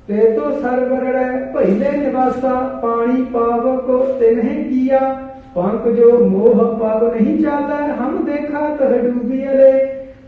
ते 0.08 0.32
तो 0.32 0.50
सरवर 0.52 1.06
पहले 1.54 1.90
निवासा। 1.98 2.52
पानी 2.82 3.22
पावक 3.22 3.86
तिन्ह 4.20 4.48
किया। 4.64 5.00
पंक 5.56 5.88
जो 5.96 6.18
मोह 6.26 6.62
पाव 6.78 7.06
नहीं 7.14 7.38
चाला, 7.38 7.76
हम 7.94 8.24
देखा 8.24 8.68
तह 8.76 8.96
डूबियले 8.98 9.72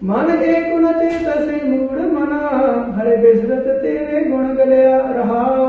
मन 0.05 0.31
एक 0.31 0.75
न 0.75 0.93
चेत 0.93 1.65
मूड 1.65 2.01
मना, 2.13 2.41
हरे 2.97 3.17
बिजरत 3.17 3.67
तेरे 3.83 4.25
गुण 4.25 4.55
गलया 4.55 4.99
रहाओ। 5.11 5.67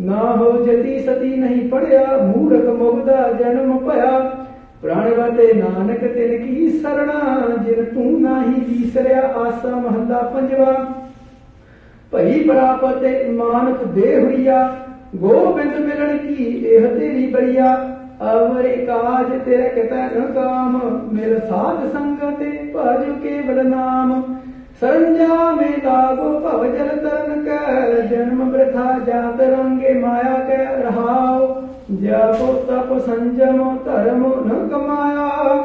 ना 0.00 0.20
हो 0.38 0.52
जति 0.64 0.98
सती 1.00 1.36
नहीं 1.36 1.68
पढ़या 1.70 2.06
मूर्ख 2.26 2.68
मुग्धा 2.78 3.22
जन्म 3.32 3.72
पया। 3.78 4.29
ਪ੍ਰਾਣਵਤੇ 4.82 5.52
ਨਾਨਕ 5.52 6.00
ਤਿਨ 6.00 6.36
ਕੀ 6.44 6.68
ਸਰਣਾ, 6.70 7.40
ਜਿਨ 7.64 7.84
ਤੂੰ 7.84 8.20
ਨਾਹੀ 8.20 8.60
ਵਿਸਰਿਆ 8.68 9.22
ਆਸਾ 9.36 9.74
ਮਹੰਦਾ 9.76 10.18
ਪੰਜਵਾ। 10.34 10.72
ਭਈ 12.12 12.42
ਪ੍ਰਾਪਤੇ 12.42 13.30
ਮਾਨਕ 13.30 13.84
ਦੇ 13.84 14.16
ਹੋਈਆ, 14.20 14.76
ਗੋਬਿੰਦ 15.16 15.76
ਮਿਲਣ 15.76 16.16
ਕੀ 16.18 16.44
ਇਹ 16.66 16.86
ਤੇਰੀ 16.88 17.26
ਬੜੀਆ। 17.26 17.74
ਅਵਰੇ 18.22 18.74
ਕਾਜ 18.76 19.26
ਤੇਰੇ 19.44 19.68
ਕਿਤੈ 19.68 20.08
ਨ 20.16 20.32
ਕਾਮ, 20.32 20.80
ਮਿਲ 21.12 21.38
ਸਾਧ 21.40 21.86
ਸੰਗਤੇ 21.92 22.50
ਭਜ 22.74 23.08
ਕੇਵਲ 23.22 23.66
ਨਾਮ। 23.68 24.22
सरंजा 24.80 25.52
में 25.52 25.78
दागो 25.78 26.40
पव 26.40 26.64
जल 26.64 26.88
तरन 26.88 27.40
कर, 27.40 28.06
जन्म 28.06 28.50
वृथा 28.50 28.98
जात 28.98 29.40
रंगे 29.40 29.94
माया 29.94 30.34
के 30.34 30.82
रहाओ। 30.82 31.62
जपो 31.90 32.52
तप 32.52 32.88
संजम 33.02 33.58
धर्म 33.86 34.26
न 34.26 34.68
कमाया, 34.72 35.56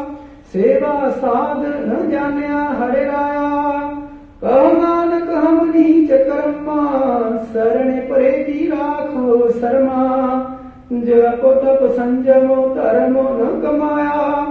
सेवा 0.54 1.10
साध 1.10 1.58
न 1.58 2.10
जानिया 2.12 2.64
हरे 2.64 3.06
राया। 3.06 3.80
कहो 4.42 4.82
नानक, 4.82 5.30
हम 5.30 5.70
नीच 5.70 6.10
कर्मा, 6.12 6.84
शरण 7.54 7.92
परे 7.92 8.32
की 8.32 8.68
राखो 8.68 9.50
शर्मा। 9.50 10.04
जपो 10.94 11.52
तप 11.52 11.92
संजमो 11.92 12.56
धर्म 12.56 13.14
न 13.18 13.62
कमाया, 13.66 14.46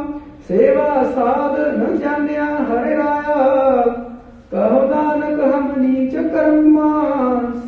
सेवा 0.49 1.03
साध 1.03 1.59
न 1.61 1.99
जानिया 1.99 2.45
हरे 2.45 2.95
राया। 2.95 4.04
कहो 4.55 4.81
नानक, 4.89 5.41
हम 5.55 5.75
नीच 5.79 6.13
कर्मा 6.15 6.91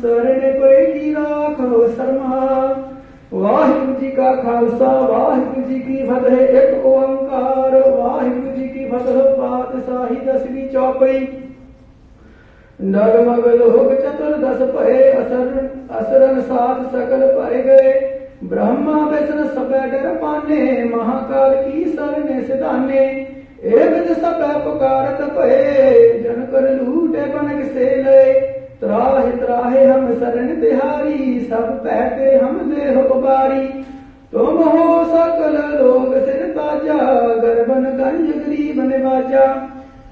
शरण 0.01 0.59
पड़े 0.61 0.85
की 0.85 1.11
राखो 1.13 1.87
शर्मा। 1.87 2.37
वाहिगुरु 3.33 3.93
जी 3.93 4.07
का 4.07 4.35
खालसा, 4.35 4.91
वाहिगुरु 5.07 5.65
जी 5.67 5.79
की 5.79 5.97
फतह, 6.07 6.35
एक 6.35 6.85
ओंकार। 6.85 7.75
वाहिगुरु 7.89 8.55
जी 8.55 8.67
की 8.67 8.85
फतह, 8.89 9.19
पातशाही 9.33 10.15
दसवीं 10.25 10.67
चौपड़ी 10.69 11.19
डगमग 12.79 13.47
लोग 13.47 13.93
चतुर्दश 13.93 14.61
पहे 14.75 15.11
असरण 15.11 15.67
असरण 15.97 16.41
सात 16.41 16.81
सकल 16.91 17.27
परे 17.27 17.61
गए। 17.61 17.93
ब्रह्मा 18.43 19.07
व्यसन 19.07 19.47
सब 19.47 19.71
डर 19.71 20.13
पाने, 20.15 20.83
महाकाल 20.83 21.53
की 21.63 21.85
सर 21.85 22.23
ने 22.23 22.41
सिदाने 22.41 23.05
एवज 23.63 24.17
सब 24.17 24.41
पुकारत 24.65 25.31
पए 25.31 26.23
जन 26.23 26.41
कर 26.41 26.83
लूटे 26.83 27.21
बनक 27.21 27.65
से 27.73 28.03
लय 28.03 28.33
त्राहे 28.79 29.31
त्राहे 29.31 29.85
हम 29.85 30.13
शरण 30.13 30.61
तिहारी 30.61 31.47
सब 31.49 31.83
पैते 31.83 32.35
हम 32.37 32.75
देह 32.75 33.03
उबारी 33.03 33.67
तुम 34.31 34.57
हो 34.57 35.03
सकल 35.05 35.83
लोग 35.83 36.13
सिर 36.13 36.53
बाजा, 36.57 36.97
गर्भन 37.35 37.83
गंज 37.83 38.45
गरीब 38.45 38.81
निवाजा। 38.81 39.43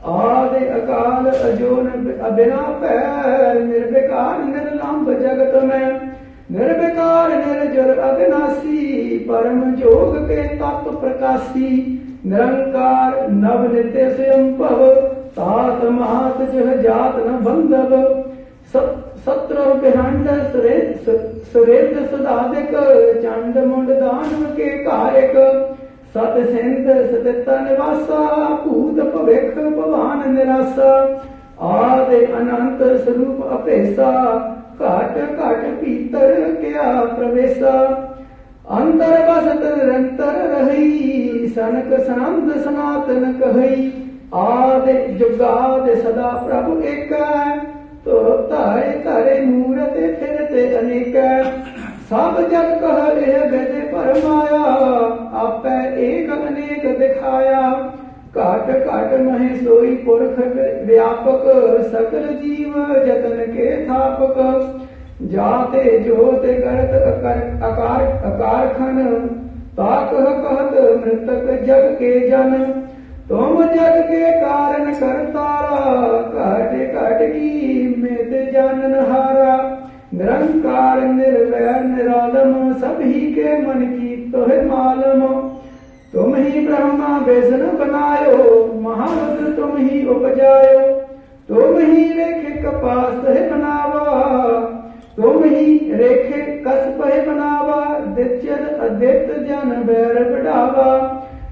आदि 0.06 0.66
अकाल 0.66 1.26
अजोन 1.26 2.20
अबिना 2.24 2.56
पैर, 2.56 3.64
निर्विकार 3.64 4.44
निर्लंब 4.44 5.20
जगत 5.20 5.64
में। 5.64 6.12
निर्विकार 6.52 7.30
निर्जर 7.30 8.00
अविनाशी, 8.00 9.18
परम 9.20 9.76
जोग 9.76 10.18
के 10.18 10.48
तत्व 10.48 10.92
प्रकाशी। 10.92 12.02
निरंकार 12.26 13.28
नव 13.32 13.62
नित्य 13.74 14.10
स्वयं 14.12 14.54
पव 14.58 14.80
तात 15.38 15.84
महात 15.92 16.42
जह 16.52 16.76
जात 16.82 17.16
न 17.26 17.30
बंधव। 17.46 17.92
सत्र 19.26 19.64
बिहांड 19.82 20.28
सुरेंद्र 21.52 22.06
सदाधिक 22.08 22.72
चांड 23.22 23.58
मुंड 23.66 23.90
दानव 23.92 24.44
के 24.56 24.70
कारक 24.84 25.36
सत 26.14 26.36
सेंद 26.46 26.88
सतता 27.08 27.60
निवासा 27.60 28.20
भूत 28.64 29.00
भविख 29.14 29.56
भवान 29.56 30.20
निराशा 30.36 30.92
आदि 31.64 32.20
अनंत 32.34 32.84
स्वरूप 32.96 33.44
अपेसा, 33.52 34.12
काट 34.80 35.18
काट 35.38 35.64
पीतर 35.82 36.34
क्या 36.62 36.90
प्रवेशा। 37.16 37.76
अंतर 38.72 39.12
बसत 39.26 39.64
निरंतर 39.76 40.38
रही 40.50 41.48
सनक 41.48 41.92
संत 42.02 42.48
सनातन 42.64 43.34
कही 43.34 43.76
आद 44.36 44.88
जुगाद 45.18 45.90
सदा 45.96 46.32
प्रभु 46.46 46.78
एक 46.84 47.14
तो 48.06 48.22
तारे 48.48 48.90
तारे 49.00 49.40
मूरत 49.42 49.94
फिरते 50.20 50.66
अनेक। 50.76 51.16
सब 52.10 52.36
जग 52.52 52.74
कह 52.82 52.98
यह 53.22 53.54
परमाया, 53.92 54.64
आप 55.36 55.66
एक 56.00 56.30
अनेक 56.32 56.84
दिखाया। 57.00 57.62
घट 58.36 58.68
घट 58.70 59.14
महे 59.22 59.56
सोई 59.56 59.96
पुरख 59.96 60.40
व्यापक, 60.86 61.46
सकल 61.86 62.28
जीव 62.36 62.74
जतन 63.06 63.46
के 63.52 63.70
थापक। 63.86 64.38
जाते 65.22 66.00
जोत 66.00 66.42
करत 66.46 66.94
अकार 67.64 68.02
अकार 68.24 68.68
खन 68.74 68.98
ताक 69.78 70.10
कहत 70.14 70.74
मृतक 71.00 71.64
जग 71.64 71.86
के 71.94 72.20
जन। 72.30 72.52
तुम 73.30 73.64
जग 73.64 74.02
के 74.02 74.32
कारण 74.42 74.94
करतारा 74.94 75.80
कट 76.34 76.74
कट 76.92 77.24
की 77.30 77.96
मृत 78.02 78.34
जन 78.54 78.96
हारा 79.10 79.56
निरंकार 80.14 81.02
निर्वैर 81.06 81.82
निरालम, 81.84 82.74
सभी 82.74 83.22
के 83.34 83.58
मन 83.58 83.86
की 83.88 84.16
तोह 84.32 84.62
मालम। 84.66 85.26
तुम 86.14 86.36
ही 86.36 86.68
ब्रह्मा 86.68 87.18
बेसन 87.20 87.66
बनायो 87.80 88.38
महारुद्र 88.82 89.52
तुम 89.54 89.78
ही 89.78 90.06
उपजायो। 90.08 90.80
तुम 91.50 91.78
ही 91.80 92.04
रेख 92.14 92.66
कपास 92.66 93.14
बनावा। 93.52 94.75
तुम 95.18 95.44
ही 95.44 95.94
रेखे 95.94 96.42
कस 96.64 96.88
बनावा 97.28 97.84
दित्यद 98.16 98.64
अदित 98.80 99.30
जन 99.46 99.84
बैर 99.86 100.24
बढ़ावा 100.32 100.92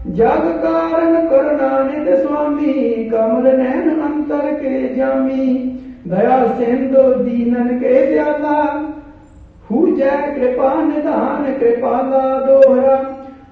जग 0.09 0.47
कारण 0.63 1.15
करुणानिध 1.29 2.07
स्वामी, 2.15 2.73
कमल 3.11 3.47
नैन 3.57 4.01
अंतर 4.01 4.53
के 4.55 4.95
जामी। 4.95 5.47
दया 6.07 6.39
सिंधु 6.57 7.03
दीनन 7.23 7.69
के 7.79 7.95
ज़्यादा 8.07 8.59
जय 9.71 10.33
कृपा 10.35 10.73
निधान 10.83 11.43
कृपाला 11.59 12.23
दोहरा। 12.39 12.97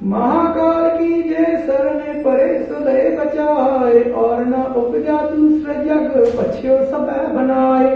महाकाल 0.03 0.89
की 0.89 1.21
जय 1.23 1.57
शरण 1.67 2.21
परे 2.23 2.47
सुलह 2.63 2.99
बचाए, 3.17 4.01
और 4.03 4.45
न 4.45 4.63
उपजा 4.75 5.21
दूसरा 5.29 5.73
जग 5.83 6.05
पछ्यो 6.37 6.77
सब 6.85 7.07
बनाए। 7.35 7.89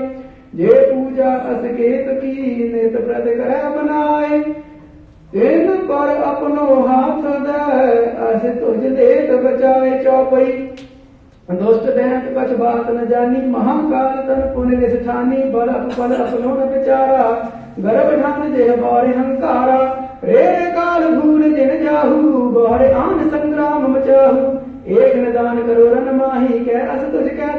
जे 0.56 0.74
पूजा 0.84 1.32
असकेत 1.52 2.06
की 2.20 2.34
नित 2.74 2.94
व्रत 2.98 3.26
कर 3.38 3.52
बनाए 3.72 4.40
तिन 5.34 5.66
पर 5.88 6.10
अपनो 6.24 6.66
हाथ 6.84 7.24
अस 8.26 8.44
तुझ 8.60 8.82
देत 8.82 9.32
बचाए 9.44 9.92
चौपई। 10.04 10.52
दुष्ट 11.50 11.90
दैत 11.96 12.30
कछ 12.38 12.52
बात 12.60 12.86
न 12.90 13.06
जानी, 13.08 13.42
महाकाल 13.50 14.16
तन 14.28 14.42
पुण्य 14.54 14.78
निष्ठानी 14.78 15.44
बल 15.52 15.68
अप 15.70 15.92
पल 15.98 16.14
अपनो 16.16 16.54
न 16.56 16.70
विचारा 16.70 17.26
गर्भ 17.80 18.10
ढान 18.22 18.54
देह 18.54 18.76
बारे 18.78 19.12
हंकारा 19.12 19.82
रे 20.24 20.46
काल 20.72 21.04
भूल 21.12 21.44
जिन 21.56 21.84
जाहू 21.84 22.20
बारे 22.52 22.92
आन 22.94 23.30
संग्राम 23.30 23.92
मचाहू। 23.92 24.42
एक 24.96 25.16
निदान 25.18 25.62
करो 25.64 25.86
रन 25.88 26.16
माही, 26.16 26.60
कह 26.66 26.88
अस 26.88 27.04
तुझ 27.12 27.28
कह 27.30 27.52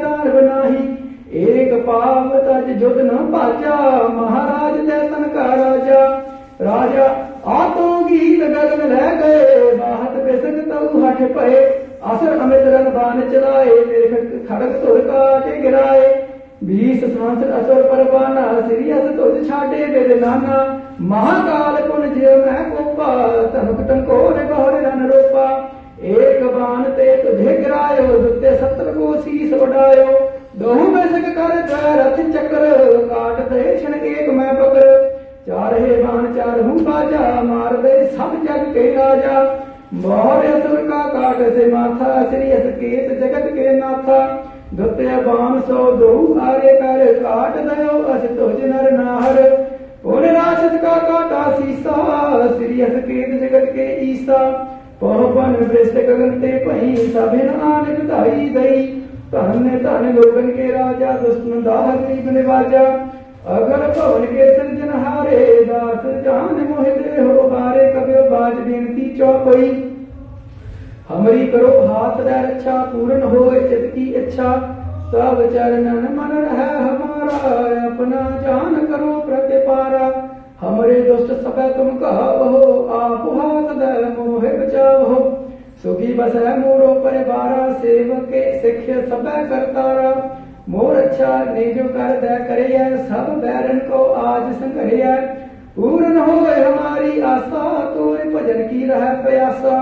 रथ 2.67 2.79
जुग 2.79 2.97
न 2.99 3.17
पाचा, 3.31 3.75
महाराज 4.13 4.79
तैसन 4.87 5.23
का 5.33 5.43
राजा। 5.55 6.01
राजा 6.61 7.05
आतो 7.53 7.87
गीत 8.05 8.39
गगन 8.41 8.81
रह 8.89 9.11
गए, 9.15 9.75
बाहत 9.77 10.15
बेसक 10.25 10.57
तऊ 10.69 11.01
हट 11.01 11.21
पए 11.35 11.59
असर 12.05 12.39
अमित 12.39 12.65
रन 12.65 12.89
बान 12.91 13.21
चलाए 13.31 13.75
मेरे 13.87 14.07
खड़ग 14.49 14.73
तुर 14.81 14.99
काटे 15.01 15.61
गिराए। 15.61 16.05
बीस 16.63 17.03
संवत्सर 17.03 17.51
असुर 17.51 17.81
परवाना 17.83 18.45
श्री 18.61 18.91
अस 18.91 19.09
तुझ 19.17 19.47
छाटे 19.47 19.85
मेरे 19.85 20.15
नाना। 20.15 20.59
महाकाल 21.01 21.81
कुन 21.87 22.09
जीव 22.13 22.45
मैं 22.45 22.63
कोपा, 22.71 23.11
तनक 23.53 23.87
टंकोर 23.89 24.43
गौर 24.45 24.79
रन 24.81 25.09
रोपा। 25.09 25.49
एक 26.05 26.43
बाण 26.45 26.83
ते 26.91 27.15
तुझे 27.23 27.57
गिरायो, 27.57 28.07
दुते 28.17 28.55
सत्र 28.55 28.93
को 28.93 29.15
शीस 29.21 29.53
उड़ायो। 29.53 30.26
ਦੋਹ 30.57 30.79
ਬਿਸਕ 30.91 31.25
ਕਰ 31.35 31.51
ਰਥ 31.97 32.19
ਚੱਕਰ, 32.33 32.63
ਕਾਟ 33.09 33.49
ਦੇ 33.49 33.77
ਛਣ 33.77 33.93
ਏਕ 33.95 34.29
ਮੈਂ 34.29 34.53
ਪਕੜ 34.53 34.83
ਚਾਰੇ 35.47 36.01
ਬਾਣ, 36.03 36.25
ਚਾਰ 36.33 36.61
ਹੂੰ 36.61 36.83
ਬਾਜਾ, 36.83 37.41
ਮਾਰਦੇ 37.43 37.91
ਸਭ 38.07 38.33
ਜਗ 38.45 38.73
ਕੇ 38.73 38.93
ਰਾਜਾ। 38.95 39.43
ਮੋਹਰ 39.95 40.47
ਅਸੁਰ 40.47 40.87
ਕਾ 40.87 41.01
ਕਾਟ 41.09 41.41
ਸੇ 41.55 41.65
ਮਾਥਾ, 41.65 42.23
ਸ੍ਰੀ 42.31 42.53
ਅਸਕੇਤ 42.53 43.11
ਜਗਤ 43.11 43.47
ਕੇ 43.47 43.73
ਨਾਥਾ। 43.73 44.17
ਦੁੱਤੇ 44.73 45.05
ਬਾਣ 45.25 45.59
ਸੋ 45.67 45.91
ਦੋ 45.91 46.39
ਆਰੇ 46.43 46.73
ਕਰ, 46.79 47.13
ਕਾਟ 47.13 47.57
ਦਇਓ 47.57 48.01
ਅਸ 48.15 48.27
ਤੁਜ 48.29 48.65
ਨਰ 48.65 48.91
ਨਾਹਰ। 48.93 49.55
ਪੁਨ 50.03 50.23
ਰਾਸ਼ਤ 50.25 50.81
ਕਾ 50.81 50.97
ਕਾਟਾ 50.99 51.51
ਸੀਸਾ, 51.51 52.47
ਸ੍ਰੀ 52.57 52.85
ਅਸਕੇਤ 52.85 53.29
ਜਗਤ 53.41 53.71
ਕੇ 53.73 53.87
ਈਸਾ। 54.01 54.37
ਪਹੁਪਨ 54.99 55.53
ਬ੍ਰਿਸ਼ਟ 55.63 55.97
ਗਗਨ 55.97 56.39
ਤੇ 56.41 56.51
ਭਈ 56.65 56.95
ਸਭਿਨ 56.95 57.49
ਆਨ 57.63 57.95
ਵਧਾਈ 57.95 58.49
ਦਈ। 58.49 59.01
तहने 59.31 59.77
ताने 59.83 60.11
लोकन 60.13 60.47
के 60.57 60.71
राजा 60.71 61.11
दुष्ण 61.21 61.61
दाह 61.63 61.87
गरीब 61.95 62.29
निवाजा 62.37 62.83
अगर 63.55 63.83
पवन 63.97 64.25
के 64.27 64.45
सृजनहारे 64.55 65.39
दास 65.65 66.05
जान 66.23 66.55
मोहदे 66.69 67.21
हो 67.21 67.47
बारे 67.49 67.85
कबियो 67.93 68.23
बाज 68.31 68.53
बेनती 68.67 69.09
चौपई 69.17 69.69
हमरी 71.09 71.47
करो 71.51 71.69
हाथ 71.89 72.19
रे 72.27 72.39
रक्षा 72.45 72.77
पूर्ण 72.93 73.21
हो 73.33 73.43
चित 73.69 73.91
की 73.95 74.05
इच्छा 74.21 74.49
सब 75.11 75.41
चरणन 75.53 76.07
मन 76.15 76.33
रह 76.37 76.63
हमारा 76.63 77.37
अपना 77.85 78.23
जान 78.41 78.75
करो 78.87 79.13
प्रतिपारा 79.27 80.07
हमरे 80.61 81.01
दुष्ट 81.01 81.33
सब 81.43 81.59
तुम 81.77 81.97
कहो 81.99 82.63
आप 82.99 83.27
हाथ 83.39 83.75
दे 83.81 83.93
मोह 84.15 84.47
बचाओ 84.59 85.19
सुखी 85.83 86.13
बस 86.13 86.35
है 86.35 86.57
मोरो 86.59 86.93
परिवारा, 87.01 87.71
सेवके 87.73 88.43
सिख्य 88.61 89.01
सब 89.01 89.25
करतारा। 89.49 90.11
मोर 90.69 90.95
अच्छा 90.95 91.37
निज 91.43 91.77
कर 91.77 92.15
दे 92.21 92.37
करे 92.47 92.63
है 92.67 92.87
सब 93.07 93.27
बैरन 93.41 93.79
को 93.89 94.03
आज 94.21 94.53
संगरे 94.53 95.01
है 95.03 95.17
पूर्ण 95.75 96.17
हो 96.19 96.33
हमारी 96.33 97.19
आशा 97.21 97.65
तो 97.93 98.05
भजन 98.31 98.61
की 98.67 98.85
रह 98.85 99.05
प्यासा 99.21 99.77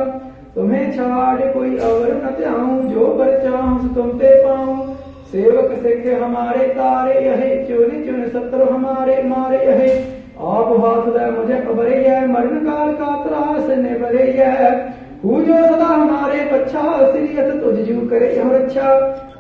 तुम्हें 0.56 0.92
छाड़ 0.92 1.54
कोई 1.54 1.78
और 1.78 2.12
न 2.16 2.30
त्याऊं, 2.32 2.82
जो 2.84 3.08
पर 3.18 3.32
चाहूँ 3.44 3.94
तुम 3.96 4.10
पे 4.20 4.34
पाऊँ। 4.44 4.96
सेवक 5.32 5.72
सिख 5.80 6.06
हमारे 6.22 6.68
तारे 6.70 7.20
यहे, 7.22 7.56
चुन 7.66 8.04
चुन 8.06 8.28
शत्रु 8.28 8.66
हमारे 8.66 9.22
मारे 9.24 9.66
यहे। 9.66 9.90
आप 10.50 10.70
हाथ 10.80 11.10
दे 11.14 11.30
मुझे 11.32 11.60
खबरे 11.62 11.98
है 11.98 12.28
मरण 12.28 12.64
काल 12.66 12.94
का 12.94 13.16
त्रास 13.24 13.70
निभरे 13.80 14.32
है 14.34 14.70
है 15.26 15.32
पूजो 15.32 15.54
सदा 15.54 15.86
हमारे 15.86 16.40
पच्छा 16.40 17.12
श्रीयत 17.12 17.64
तुझ 17.64 17.76
जू 17.76 18.02
करे 18.10 18.42
और 18.42 18.54
अच्छा 18.54 18.90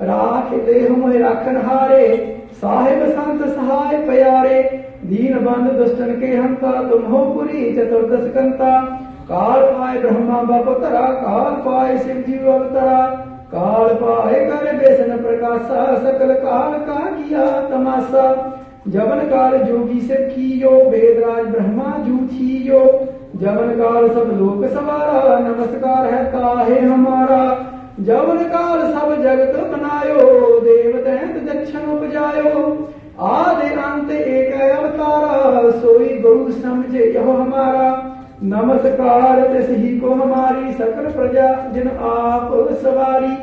राख 0.01 0.54
देह 0.54 0.89
मोह 0.89 1.18
राखन 1.18 1.58
हारे, 1.58 2.08
साहिब 2.54 3.10
संत 3.10 3.56
सहाय 3.56 3.98
प्यारे। 3.98 4.62
दीन 5.06 5.34
बंद 5.34 5.72
दुष्टन 5.72 6.20
के 6.20 6.27
हंता, 6.27 6.89
तुम 6.89 7.01
हो 7.01 7.25
पुरी 7.25 7.75
चतुर्दश 7.75 8.34
कंता। 8.34 9.01
काल 9.24 9.62
पाए 9.62 9.98
ब्रह्मा 10.00 10.42
बपतरा 10.42 11.06
काल 11.06 11.53
पाए 11.53 11.98
शिव 11.98 12.24
जीव 12.27 12.51
अवतरा। 12.51 13.05
काल 13.51 13.88
पाए 13.88 14.46
कर 14.46 14.77
बेसन 14.77 15.18
प्रकाशा, 15.18 15.96
सकल 15.96 16.33
काल 16.33 16.74
का 16.74 17.00
किया 17.00 17.70
तमाशा। 17.70 18.51
जबन 18.88 19.20
काल 19.20 19.57
जोगी 19.57 20.01
से 20.01 20.16
कियो, 20.16 20.70
वेदराज 20.70 21.46
ब्रह्मा 21.46 21.98
जू 21.98 22.18
थियो 22.18 23.15
जबन 23.36 23.70
काल 23.70 24.08
सब 24.08 24.38
लोक 24.40 24.72
सवारा, 24.72 25.40
नमस्कार 25.40 26.06
है 26.14 26.26
ताहे 26.26 26.80
हमारा। 26.80 27.72
जबन 28.00 28.38
काल 28.38 28.80
सब 28.80 29.24
जगत 29.24 29.60
बनायो 29.68 30.60
देव 30.60 30.94
दैत 30.98 31.44
दक्षिण 31.44 31.82
उपजायो। 31.82 32.90
आदि 33.22 33.68
अंत 33.68 34.12
एक 34.12 34.54
अवतारा, 34.54 35.70
सोई 35.70 36.20
गुरु 36.20 36.52
समझे 36.52 37.12
यह 37.16 37.22
हमारा। 37.22 38.16
नमस्कार 38.44 39.54
तिस 39.54 39.70
ही 39.70 40.00
को 40.00 40.10
हमारी 40.10 40.74
सकल 40.74 41.12
प्रजा, 41.12 41.72
जिन 41.74 41.88
आप 41.88 42.70
सवारी। 42.82 43.36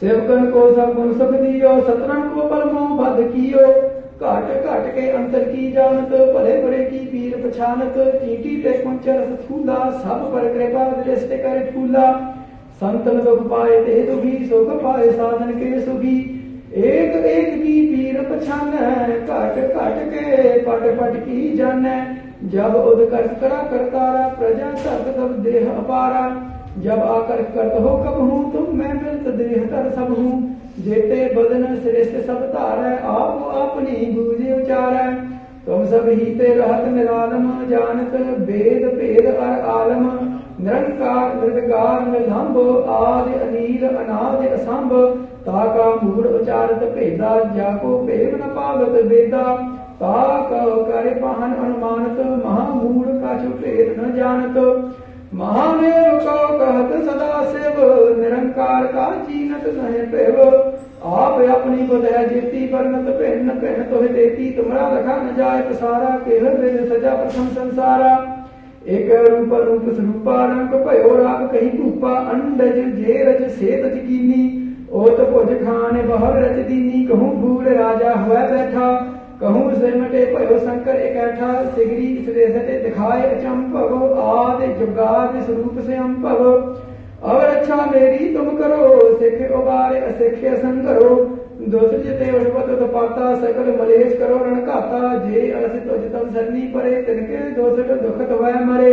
सेवकन 0.00 0.50
को 0.50 0.74
सब 0.74 0.94
गुण 0.94 1.12
सुख 1.12 1.40
दियो, 1.40 1.80
सतरन 1.80 2.28
को 2.28 2.42
बल 2.42 2.70
मोह 2.70 3.10
कियो। 3.10 3.87
घट 4.20 4.64
घट 4.64 4.86
के 4.94 5.08
अंतर 5.08 5.42
की 5.44 5.70
जानत 5.72 6.12
भले 6.32 6.54
भले 6.62 6.84
की 6.84 6.98
पीर 7.06 7.34
पछानत 7.42 7.94
चीटी 8.14 8.56
ते 8.62 8.72
कुंचर 8.78 9.20
स्थूला 9.26 9.76
सब 9.98 10.24
पर 10.32 10.48
कृपा 10.54 10.86
दृष्टि 11.02 11.38
करे 11.38 11.60
फूला। 11.70 12.08
संतन 12.80 13.20
दुख 13.20 13.46
पाए 13.50 13.78
ते 13.84 14.02
दुखी, 14.02 14.48
सुख 14.48 14.68
पाए 14.82 15.10
साधन 15.12 15.52
के 15.52 15.80
सुखी। 15.80 16.16
एक 16.78 17.14
एक 17.26 17.54
की 17.54 17.76
पीर 17.86 18.20
पछान, 18.22 18.70
घट 19.20 19.56
घट 19.76 20.02
के 20.10 20.58
पट 20.62 20.82
पट 20.98 21.16
की 21.20 21.56
जान। 21.56 21.86
जब 22.44 22.74
उद 22.76 23.08
कर 23.10 23.26
करा 23.40 23.62
करतारा, 23.70 24.28
प्रजा 24.34 24.74
सब 24.76 25.16
तब 25.16 25.42
देह 25.42 25.70
अपारा। 25.70 26.28
जब 26.78 26.98
आकर 27.08 27.42
करत 27.54 27.80
हो 27.82 27.96
कब 27.98 28.20
हूँ, 28.20 28.52
तुम 28.52 28.78
मैं 28.78 28.92
मिलत 28.94 29.34
देह 29.36 29.66
तर 29.66 29.90
सब 29.90 30.16
हूँ। 30.18 30.57
जेते 30.78 31.18
बदन 31.34 31.64
श्रेष्ठ 31.82 32.16
सब 32.26 32.42
तारै 32.50 32.94
आप 33.12 33.38
अपनी 33.56 33.94
बूझे 34.12 34.50
उचारै 34.56 35.08
तुम 35.66 35.80
सब 35.86 36.06
ही 36.08 36.26
ते 36.34 36.50
रहत 36.54 36.84
निरालम, 36.88 37.46
जानत 37.68 38.12
वेद 38.46 38.84
भेद 38.92 39.26
अर 39.26 39.64
आलम। 39.70 40.04
निरंकार, 40.60 41.34
निर्विकार 41.34 42.06
निर्लंब 42.06 42.56
आदि 42.90 43.34
अनील, 43.38 43.82
अनाद 43.88 44.46
असंभ। 44.50 44.94
ताका 45.42 45.88
मूड 46.02 46.26
उचारत 46.30 46.86
भेदा, 46.94 47.34
जाको 47.56 47.98
भेद 48.04 48.32
न 48.34 48.48
पावत 48.54 48.96
वेदा 49.04 49.44
ताक 50.00 50.50
करे 50.88 51.14
पाहन 51.20 51.54
अनुमानत 51.58 52.18
महामूड 52.44 53.06
का 53.20 53.36
छु 53.38 53.52
भेद 53.58 53.94
न 54.00 54.10
जानत। 54.16 54.58
महादेव 55.34 56.18
को 56.18 56.36
कहत 56.58 56.92
सदा 57.06 57.42
शिव 57.48 57.80
निरंकार 58.18 58.86
का 58.86 59.08
चीनत 59.24 59.64
नहीं 59.74 60.06
पेव 60.12 60.38
आप 61.08 61.40
अपनी 61.50 61.82
बुध 61.86 62.04
है 62.04 62.22
जीती 62.28 62.66
परनत 62.66 63.10
भिन्न 63.16 63.58
भिन्न 63.60 63.82
तो 63.90 64.00
देती। 64.04 64.50
तुम्हारा 64.52 64.88
रखा 64.88 65.16
न 65.16 65.34
जाए 65.36 65.60
पसारा, 65.62 66.16
केह 66.18 66.48
वेद 66.52 66.78
सजा 66.88 67.14
प्रथम 67.14 67.48
संसारा। 67.56 68.14
एक 68.88 69.10
रूप 69.28 69.52
रूप 69.60 69.84
स्वरूपा 69.84 70.44
रंग 70.44 70.72
भयो 70.86 71.14
राग 71.16 71.46
कही 71.48 71.70
भूपा 71.78 72.14
अंडज 72.32 72.76
जे 72.96 73.22
रज 73.24 73.48
से 73.50 73.76
तज 73.82 73.98
कीनी 73.98 74.42
ओत 74.94 75.20
भुज 75.30 75.54
खान 75.58 76.02
बहर 76.08 76.42
रच 76.42 76.66
दीनी। 76.66 77.06
कहूँ 77.06 77.34
भूल 77.36 77.68
राजा 77.74 78.14
हुआ 78.14 78.46
बैठा। 78.48 78.90
कहूँ 79.40 79.74
सिमटे 79.74 80.24
भयो 80.26 80.58
शंकर 80.58 81.00
इकैठा 81.00 81.48
सिगरी 81.74 82.06
श्रेष्ठ 82.24 82.70
दिखाए 82.84 83.22
अचंपव 83.28 83.92
आदि 84.20 84.72
जुगाद 84.74 85.40
स्वरूप 85.42 85.78
से 85.80 85.96
अम्पव 85.96 86.40
और 87.24 87.44
अच्छा 87.44 87.76
मेरी 87.86 88.32
तुम 88.34 88.48
करो, 88.58 88.88
सिख 89.18 89.52
उबारे 89.52 90.00
असिख 90.00 90.44
असंग 90.46 90.84
करो 90.84 91.14
दोष 91.68 91.90
जिते 91.92 92.30
उठपत 92.32 92.68
तो 92.78 92.86
पाता, 92.88 93.34
सकल 93.36 93.70
मलेश 93.80 94.12
करो, 94.18 94.36
रण 94.38 94.60
घाता। 94.62 95.14
जे 95.20 95.50
अस 95.52 95.70
तुझ 95.86 96.00
तम 96.12 96.28
सरनी 96.30 96.62
परे, 96.74 97.02
तिनके 97.02 97.38
दोष 97.54 97.78
दुखत 98.02 98.30
वह 98.32 98.60
मरे। 98.64 98.92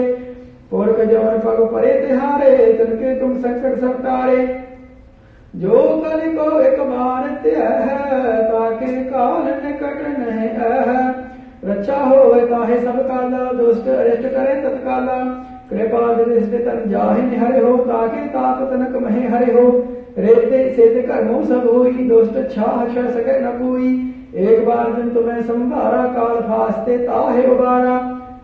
पुरख 0.71 0.99
जवन 1.01 1.39
पग 1.39 1.59
परे 1.73 1.93
तिहारे, 2.01 2.55
तिनके 2.73 3.19
तुम 3.19 3.37
संकट 3.39 3.79
सब 3.79 3.99
तारे 3.99 4.37
जो 5.55 5.81
कल 6.01 6.21
को 6.35 6.45
एक 6.61 6.79
बार 6.81 7.27
ताके 8.47 8.87
काल 9.05 9.43
निकट 9.61 10.01
नहीं 10.17 10.49
है 10.55 11.03
रक्षा 11.65 11.97
हो 11.99 12.39
ताहे 12.47 12.79
सब 12.79 12.97
काला 13.07 13.51
दुष्ट 13.59 13.87
अरिष्ट 13.89 14.27
करे 14.29 14.55
तत्काला 14.63 15.15
कृपा 15.69 16.01
दृष्टि 16.15 16.57
तन 16.59 16.83
जाहि 16.89 17.37
हरे 17.37 17.59
हो 17.59 17.77
ताके 17.85 18.25
ताप 18.33 18.59
तनक 18.71 18.97
महे 19.03 19.27
हरे 19.27 19.53
हो 19.53 19.63
रेते 20.17 20.59
सेते 20.75 21.01
कर्मो 21.03 21.43
सब 21.45 21.69
होई 21.69 22.07
दुष्ट 22.09 22.37
छाह 22.51 22.85
छ 22.87 23.07
सके 23.07 23.39
न 23.39 23.55
कोई 23.57 23.89
एक 24.43 24.65
बार 24.65 24.93
दिन 24.93 25.09
तुम्हें 25.13 25.41
संभारा 25.43 26.05
काल 26.13 26.39
फास्ते 26.47 26.97
ताहे 27.07 27.47
उबारा 27.47 27.97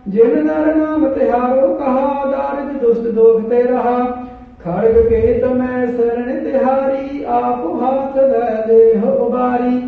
जिन 0.09 0.37
नर 0.45 0.75
नाम 0.75 1.07
तिहारो 1.09 1.67
कहा 1.75 2.09
दारिद 2.27 2.81
दुष्ट 2.81 3.13
दोखते 3.15 3.61
रहा 3.63 3.97
खड़ग 4.63 4.97
के 5.05 5.21
तुम्हें 5.41 5.87
शरण 5.87 6.43
तिहारी 6.43 7.23
आप 7.35 7.61
हाथ 7.77 8.17
देह 8.67 9.05
उबारी 9.21 9.79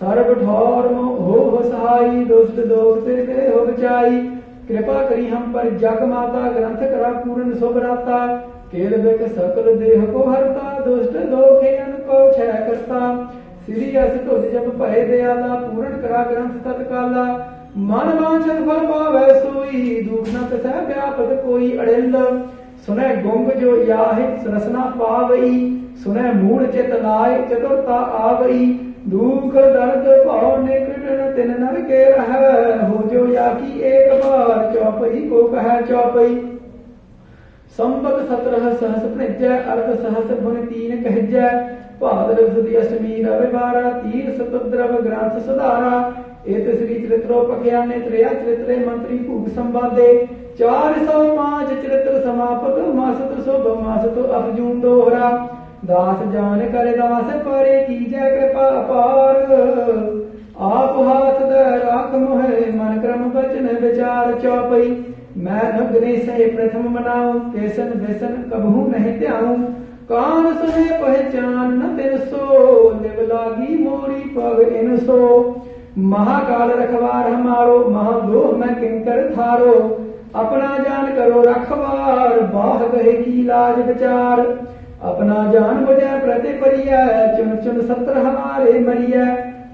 सर्व 0.00 0.34
ठौर 0.34 0.86
हो 1.20 1.62
सहाई 1.62 2.24
दुष्ट 2.26 2.60
दोखते 2.66 3.16
देह 3.24 3.56
बचाई 3.64 4.20
कृपा 4.68 5.02
करी 5.04 5.26
हम 5.28 5.52
पर 5.52 5.70
जग 5.78 6.02
माता 6.08 6.42
ग्रंथ 6.50 6.86
करा 6.86 7.10
पूर्ण 7.18 7.54
सुभराता 7.56 8.20
केल 8.72 8.96
बिक 9.02 9.26
सकल 9.30 9.74
देह 9.78 10.06
को 10.12 10.28
हरता 10.30 10.78
दुष्ट 10.84 11.16
दोखे 11.30 11.76
अन 11.78 11.92
को 12.04 12.20
छह 12.32 12.52
करता 12.60 13.00
श्री 13.66 13.94
अस 13.98 14.12
तुझ 14.26 14.42
जब 14.44 14.68
भय 14.78 15.04
दयाला 15.06 15.54
पूर्ण 15.56 15.90
करा 16.02 16.22
ग्रंथ 16.24 16.62
तत्काला 16.64 17.24
मन 17.88 18.12
वांछत 18.18 18.62
फल 18.68 18.86
पावै 18.86 19.28
सोई 19.34 19.82
दुख 20.04 20.28
न 20.28 20.46
तसह 20.48 20.80
व्यापत 20.86 21.42
कोई 21.44 21.76
अड़िल 22.80 22.86
सुने 22.86 23.22
गुंग 23.22 23.50
जो 23.60 23.76
याहे 23.82 24.24
रसना 24.46 24.84
पावई 24.98 25.58
सुने 26.04 26.32
मूड 26.32 26.70
चित 26.72 26.90
लाय 26.90 27.42
चतुरता 27.50 27.94
आवई 27.94 28.66
दुख 29.08 29.54
दर्द 29.54 30.06
भाव 30.26 30.62
निकटन 30.66 31.32
तिन 31.36 31.50
नर 31.60 31.80
के 31.80 32.04
रह 32.10 32.86
हो 32.86 33.02
जो 33.08 33.26
या 33.32 33.48
की 33.52 33.80
एक 33.80 34.12
बार 34.24 34.72
चौपई 34.74 35.20
को 35.28 35.42
कह 35.48 35.80
चौपई 35.80 36.34
संबत 37.78 38.26
सत्रह 38.28 38.72
सहस 38.72 39.04
प्रज्ञ 39.16 39.46
अर्थ 39.46 40.00
सहस 40.02 40.40
भुन 40.40 40.66
तीन 40.66 41.02
कहजय 41.02 41.76
भाद्र 42.00 42.48
सुदी 42.54 42.74
अष्टमी 42.74 43.22
रविवार 43.22 43.92
तीर 43.92 44.30
सतद्रव 44.32 45.00
ग्रंथ 45.02 45.40
सुधारा 45.46 46.00
एत 46.48 46.76
श्री 46.76 46.94
चरित्रो 46.94 47.40
पखयाने 47.42 47.98
त्रया 48.00 48.28
चरित्रे 48.28 48.76
मंत्री 48.76 49.18
भूग 49.18 49.48
संवादे। 49.48 50.12
चार 50.58 50.94
सौ 51.06 51.22
पाँच 51.36 51.68
चरित्र 51.68 52.20
समापत 52.24 52.94
मासत 52.94 53.34
शुभ, 53.44 53.66
मासत 53.82 54.18
अर्जुन 54.30 54.80
दोहरा। 54.80 55.28
दास 55.84 56.32
जान 56.32 56.60
कर 56.60 56.90
दास 56.96 57.34
परे, 57.36 57.80
की 57.82 58.04
जय 58.04 58.30
कृपा 58.30 58.66
अपार। 58.66 59.36
आप 60.60 60.96
हाथ 60.98 61.38
राख 61.84 62.14
मोहे, 62.14 62.72
मन 62.72 62.98
क्रम 63.00 63.22
बचन 63.30 63.68
विचार 63.82 64.32
चौपई। 64.34 65.14
मैं 65.36 65.62
नग्ने 65.74 66.16
से 66.16 66.46
प्रथम 66.46 66.88
मनाऊं, 66.90 67.38
केसन 67.40 67.92
व्यसन 67.96 68.42
कबहू 68.52 68.86
नहीं 68.90 69.18
त्याऊं। 69.20 69.56
कान 70.10 70.52
सुने 70.54 70.90
पहचान 71.02 71.74
न 71.74 71.96
तिन 71.96 72.16
सो 72.18 72.90
लिव 72.90 73.20
मोरी 73.80 74.22
पग 74.36 74.60
इन 74.76 74.96
सो 74.96 75.18
महाकाल 75.98 76.70
रखवार 76.70 77.28
हमारो 77.28 77.84
महादोह 77.90 78.56
में 78.56 78.80
किंकर 78.80 79.34
थारो? 79.38 80.06
अपना 80.34 80.78
जान 80.78 81.06
करो 81.16 81.42
रखवार, 81.42 82.40
बाह 82.40 82.86
गहे 82.86 83.12
की 83.12 83.42
लाज 83.42 83.86
विचार। 83.86 84.40
अपना 85.02 85.52
जान 85.52 85.84
बुझे 85.84 86.20
प्रति 86.24 86.48
परिया, 86.48 87.26
चुन 87.36 87.56
चुन 87.56 87.82
सत्र 87.82 88.18
हमारे 88.18 88.80
मरिया। 88.80 89.24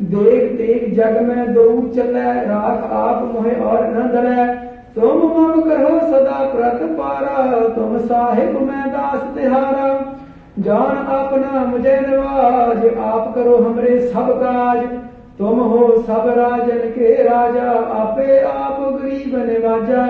देख 0.03 0.53
देख 0.53 0.95
जग 0.97 1.21
में 1.23 1.55
दो 1.55 1.89
चले, 1.89 2.21
राख 2.21 2.93
आप 2.93 3.33
मोहे 3.35 3.61
और 3.61 3.87
न 3.87 3.95
दले। 3.95 4.67
तुम 5.01 5.19
मम 5.19 5.61
करो 5.61 6.01
सदा 6.01 6.53
प्रत 6.55 6.81
पारा, 6.83 7.69
तुम 7.69 7.99
साहिब 7.99 8.61
मैं 8.61 8.89
दास 8.89 9.21
तिहारा। 9.21 10.17
जान 10.59 10.97
अपना 11.07 11.65
मुझे 11.65 12.01
नवाज़, 12.01 12.99
आप 12.99 13.35
करो 13.35 13.57
हमरे 13.57 14.01
सब 14.01 14.31
काज। 14.43 14.99
तुम 15.39 15.59
हो 15.61 16.03
सब 16.03 16.25
राजन 16.39 16.79
के 16.91 17.23
राजा, 17.23 17.71
आपे 17.95 18.39
आप 18.41 18.77
गरीब 18.81 19.35
निवाजा। 19.37 20.05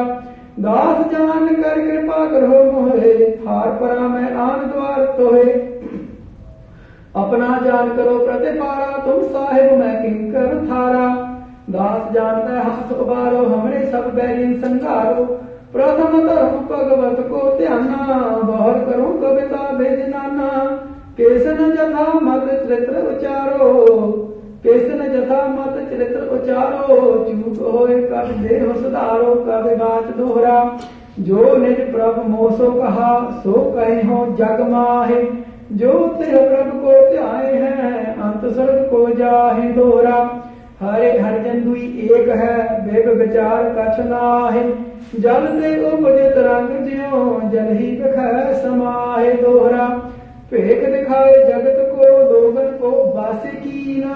दास 0.59 1.07
जान 1.13 1.49
कर 1.55 1.81
कृपा 1.81 2.27
करो 2.27 2.73
मोहे, 2.73 3.13
हार 3.47 3.71
परा 3.71 4.09
मैं 4.09 4.35
आन 4.35 4.61
द्वार 4.71 5.05
तोहे। 5.19 5.51
अपना 7.17 7.49
जान 7.65 7.97
करो 7.97 8.19
प्रतिपारा, 8.19 8.87
तुम 9.07 9.23
साहिब 9.23 9.73
मैं 9.73 10.03
किंकर 10.03 10.67
थारा। 10.67 11.09
दास 11.71 12.13
जानता 12.13 12.61
हाथ 12.61 12.93
उबारो 12.93 13.43
हमरे 13.47 13.85
सब 13.87 14.15
बैरिन 14.15 14.55
संगारो। 14.61 15.25
प्रथम 15.73 16.19
धर्म 16.29 16.57
भगवत 16.69 17.27
को 17.31 17.59
ध्याना 17.59 18.07
बहर 18.43 18.79
करो 18.85 19.09
कविता 19.23 19.71
भेद 19.73 20.07
नाना। 20.09 20.51
केसन 21.17 21.71
जथा 21.71 22.13
मत 22.13 22.49
चरित्र 22.69 23.03
उचारो 23.09 23.73
केसन 24.67 25.03
जथा 25.09 25.41
मत 25.49 25.75
चरित्र 25.91 26.21
उचारो 26.37 27.01
चूक 27.27 27.59
होए 27.67 27.99
कब 28.05 28.31
देह 28.43 28.73
सुधारो 28.77 29.35
कब 29.43 29.69
बात 29.79 30.17
दोहरा 30.17 30.57
जो 31.21 31.57
निज 31.59 31.81
प्रभु 31.93 32.23
मोसो 32.31 32.71
कहा 32.73 33.11
सो 33.45 33.61
कहे 33.77 34.01
हो 34.09 34.25
जग 34.39 34.61
माहे 34.71 35.23
जो 35.75 35.93
तेह 36.19 36.35
प्रभु 36.49 36.79
को 36.81 36.99
त्याए 37.11 37.53
हैं 37.55 38.17
अंत 38.17 38.45
स्वर्ग 38.53 38.83
को 38.91 39.07
जाहे 39.15 39.69
दोहरा 39.73 40.19
हरे 40.81 41.11
हर 41.21 41.39
जन 41.45 41.63
दुई 41.65 41.87
एक 42.11 42.29
है 42.39 42.57
बेग 42.83 43.09
विचार 43.19 43.73
कछ 43.77 44.05
नाहे 44.07 44.65
जल 45.21 45.47
ते 45.55 45.73
उपजित 45.87 46.37
रंग 46.47 46.87
ज्यो 46.89 47.25
जल 47.53 47.73
ही 47.77 47.91
बख 48.01 48.19
समाहे 48.63 49.33
दोहरा 49.43 49.89
भेख 50.51 50.85
दिखाए 50.91 51.33
जगत 51.45 51.86
को 52.91 53.07
दोगन 53.07 53.39
को 53.39 53.61
की 53.61 54.05
न 54.07 54.15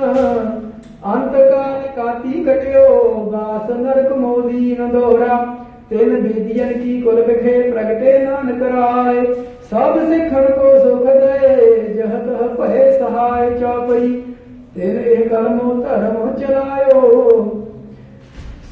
काती 1.97 2.45
कटियो, 2.45 3.09
बास 3.15 3.71
नरक 3.71 4.13
मोदी 4.13 4.77
न 4.81 4.91
दोहरा 4.93 5.67
तिन 5.91 6.23
बेदियन 6.23 6.69
की 6.69 7.03
कुल 7.03 7.15
बिखे 7.15 7.73
प्रगटे 7.73 8.19
नान 8.19 8.61
कराए 8.61 9.25
सब 9.63 10.11
सिखण 10.11 10.45
को 10.45 10.89
सुख 10.89 11.03
दे 11.03 11.95
जहत 11.95 12.61
भय 12.61 12.99
सहाय 13.01 13.61
चौपई। 13.61 14.09
तिन 14.75 14.99
एक 14.99 15.31
कलमो 15.31 15.75
धर्म 15.75 16.47
चलायो। 16.47 17.01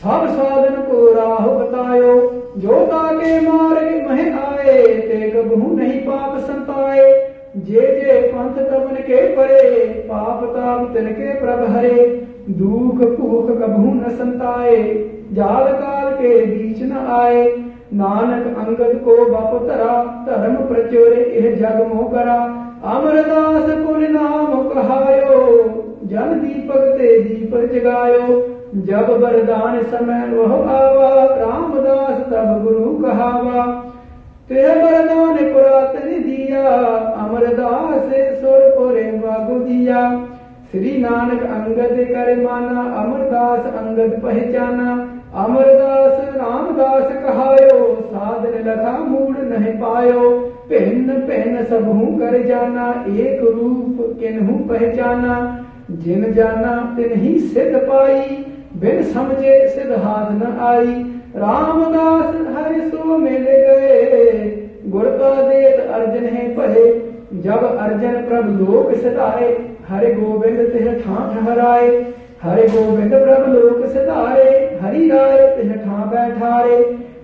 सब 0.04 0.26
साधन 0.28 0.74
को 0.74 1.12
राह 1.12 1.46
बतायो। 1.46 2.42
जो 2.58 2.86
ताके 2.86 3.40
मारे 3.40 4.06
मह 4.08 4.38
आए, 4.38 4.84
ते 4.84 5.30
कबहू 5.30 5.76
नहीं 5.76 6.00
पाप 6.00 6.38
संताए। 6.38 7.27
जे 7.56 7.80
जे 7.80 8.32
पंथ 8.34 8.54
तमन 8.54 8.94
के 8.94 9.36
परे 9.36 9.84
पाप 9.84 10.44
ताप 10.44 10.96
तिनके 10.96 11.40
प्रभ 11.40 11.76
हरे 11.76 12.26
दुख 12.50 13.18
भूख 13.18 13.46
कभू 13.58 13.94
न 13.94 14.04
संताए, 14.08 14.94
जाल 15.32 15.72
काल 15.72 16.12
के 16.12 16.46
बीच 16.46 16.82
न 16.82 16.92
आए, 16.92 17.64
नानक 17.94 18.56
अंगद 18.58 19.00
को 19.04 19.16
बप 19.16 19.66
तरा, 19.68 20.26
धर्म 20.28 20.54
प्रचोरे 20.54 21.24
यह 21.24 21.56
जग 21.56 21.86
मोह 21.86 22.12
करा। 22.12 22.64
अमरदास 22.84 23.86
पुर 23.86 23.98
नाम 23.98 24.68
कहायो, 24.68 25.58
जन 26.04 26.40
दीपक 26.44 26.80
ते 26.80 27.20
दीप 27.20 27.70
जगायो। 27.72 28.54
जब 28.76 29.22
वरदान 29.22 29.82
समय 29.82 30.36
वह 30.36 30.52
आवा, 30.54 31.34
रामदास 31.34 32.18
तब 32.32 32.62
गुरु 32.64 33.08
कहावा। 33.08 33.84
तेरा 34.48 34.74
वरदान 34.74 35.52
पुरातन 35.52 36.08
दिया, 36.08 36.68
अमरदास 36.96 38.02
सुर 38.40 38.60
पुरे 38.78 39.02
बागु 39.02 39.58
दिया। 39.58 40.26
श्री 40.70 40.98
नानक 40.98 41.42
अंगद 41.42 41.96
कर 42.10 42.42
माना, 42.42 42.80
अमरदास 42.80 43.60
अंगद 43.60 44.20
पहचाना। 44.22 45.12
अमरदास 45.34 46.36
रामदास 46.36 47.12
कहायो, 47.12 47.98
साधन 48.00 48.70
लखा 48.70 48.98
मूड 48.98 49.36
नहीं 49.38 49.74
पायो। 49.74 50.30
भिन्न 50.68 51.12
भिन्न 51.12 51.64
सबहू 51.64 52.06
कर 52.06 52.42
जाना, 52.46 53.04
एक 53.08 53.40
रूप 53.40 54.16
किन्हू 54.20 54.56
पहचाना। 54.56 55.64
जिन 55.90 56.32
जाना 56.32 56.94
तिन 56.96 57.20
ही 57.20 57.38
सिद्ध 57.38 57.76
पाई। 57.76 58.20
बिन 58.76 59.02
समझे 59.02 59.68
सिद्ध 59.68 59.92
हाथ 59.92 60.32
न 60.32 60.58
आई। 60.60 61.17
रामदास 61.36 62.34
हरि 62.54 62.80
सो 62.82 63.16
मिल। 63.18 63.44
गए 63.44 64.68
गुर 64.86 65.04
का 65.12 65.30
देत 65.42 65.80
अर्जन 65.80 66.24
है 66.26 66.48
पहे। 66.56 66.86
जब 67.42 67.64
अर्जन 67.78 68.14
प्रभ 68.28 68.46
लोक 68.60 68.92
सदाए 68.94 69.48
हरि 69.88 70.12
गोविंद 70.14 70.60
तिह 70.68 70.92
ठा 70.98 71.16
ठहराए 71.32 71.90
हरि 72.42 72.66
गोविंद 72.68 73.14
प्रभ 73.14 73.48
लोक 73.48 73.84
सदारे 73.86 74.50
हरि 74.82 75.08
राय 75.08 75.46
तिह 75.56 75.72
ठा 75.76 76.04
बैठारे। 76.06 76.76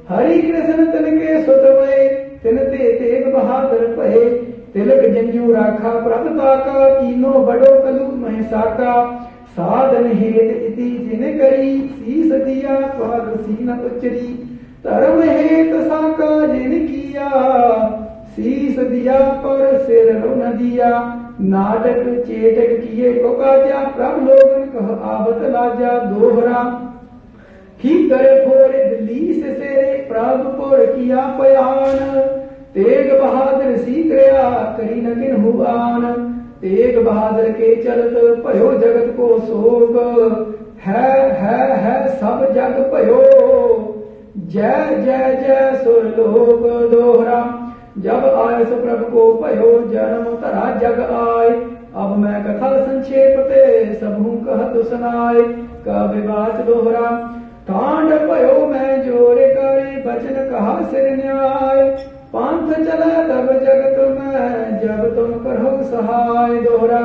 हरि 0.09 0.41
कृष्ण 0.43 0.87
तिन 0.87 1.19
के 1.19 1.43
सुतवे 1.43 2.09
तिन 2.43 2.59
ते 2.59 2.89
तेग 2.93 3.33
बहादुर 3.35 3.87
पहे। 3.99 4.25
तिलक 4.73 5.03
जंजू 5.09 5.53
राखा 5.53 5.91
प्रभ 6.01 6.27
ताका 6.39 6.89
कीनो 6.91 7.33
बड़ो 7.45 7.75
कलु 7.83 8.07
महिसाका 8.21 8.95
साधन 9.55 10.07
हेत 10.13 10.63
इति 10.63 10.89
जिन 11.01 11.39
करी 11.39 11.81
शीस 11.89 12.33
दिया 12.33 12.77
पर 12.95 13.37
सीन 13.41 13.71
उचरी 13.71 14.33
धर्म 14.85 15.21
हेत 15.23 15.75
साका 15.83 16.47
जिन 16.47 16.87
किया 16.87 17.29
शीस 18.37 18.79
दिया 18.79 19.19
पर 19.45 19.79
सिर 19.79 20.11
न 20.17 20.53
दिया 20.59 20.91
नाटक 21.43 22.03
चेटक 22.27 22.75
किए 22.81 23.13
को 23.13 23.31
काजा 23.35 23.85
प्रभ 23.89 24.19
लोगन 24.29 24.67
कह 24.73 25.07
आवत 25.07 25.43
लाजा 25.53 25.99
दोहरा। 26.11 26.63
ही 27.85 27.95
करे 28.09 28.35
फोरे 28.47 28.85
दिल्ली 28.85 29.33
से 29.33 29.55
सेरे 29.55 29.97
प्रभ 30.09 30.45
पुर 30.59 30.85
किया 30.87 31.27
पयान। 31.41 31.99
तेग 32.75 33.13
बहादुर 33.21 33.77
सी 33.77 34.03
करया 34.03 34.49
करी 34.79 35.01
न 35.01 35.15
किन 35.15 35.43
हुआन 35.43 36.03
तेग 36.65 36.99
बहादुर 37.05 37.49
के 37.53 37.75
चलत 37.83 38.45
भयो 38.45 38.73
जगत 38.75 39.09
को 39.17 39.27
शोक 39.39 39.97
है 40.81 41.11
है 41.33 41.59
है 41.79 41.97
सब 42.17 42.45
जग 42.55 42.79
भयो 42.93 43.19
जय 44.47 44.97
जय 45.01 45.37
जय 45.43 45.75
सुर 45.85 46.05
लोक 46.19 46.63
दोहरा। 46.91 47.41
जब 47.99 48.25
आय 48.37 48.65
सो 48.65 48.77
प्रभु 48.77 49.11
को 49.11 49.33
पयो 49.35 49.71
जन्म, 49.91 50.25
तरा 50.37 50.65
जग 50.79 51.01
आय 51.03 51.51
अब 51.97 52.17
मैं 52.19 52.43
कथा 52.45 52.71
संक्षेप 52.79 53.37
ते 53.41 53.95
सबहू 53.95 54.33
कहत 54.47 54.75
सुनाय 54.89 55.41
कब 55.87 56.17
बात 56.27 56.65
दोहरा। 56.67 57.11
कांड 57.69 58.13
पयो 58.31 58.67
मैं 58.67 59.03
ज़ोर 59.05 59.37
करे, 59.37 60.03
बचन 60.03 60.51
कहा 60.51 60.81
सिर 60.91 61.15
न्याय? 61.17 61.81
पंथ 62.35 62.73
चला 62.75 63.09
तब 63.23 63.49
जगत 63.59 63.99
में, 64.11 64.81
जब 64.81 65.03
तुम 65.17 65.33
करो 65.45 65.73
सहाय 65.83 66.61
दोहरा। 66.61 67.03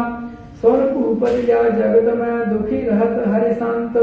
सुन 0.61 0.79
कूपत 0.85 1.49
या 1.49 1.61
जगत 1.69 2.13
में 2.15 2.49
दुखी 2.49 2.79
रहत 2.81 3.23
हरि 3.27 3.53
संत 3.53 3.97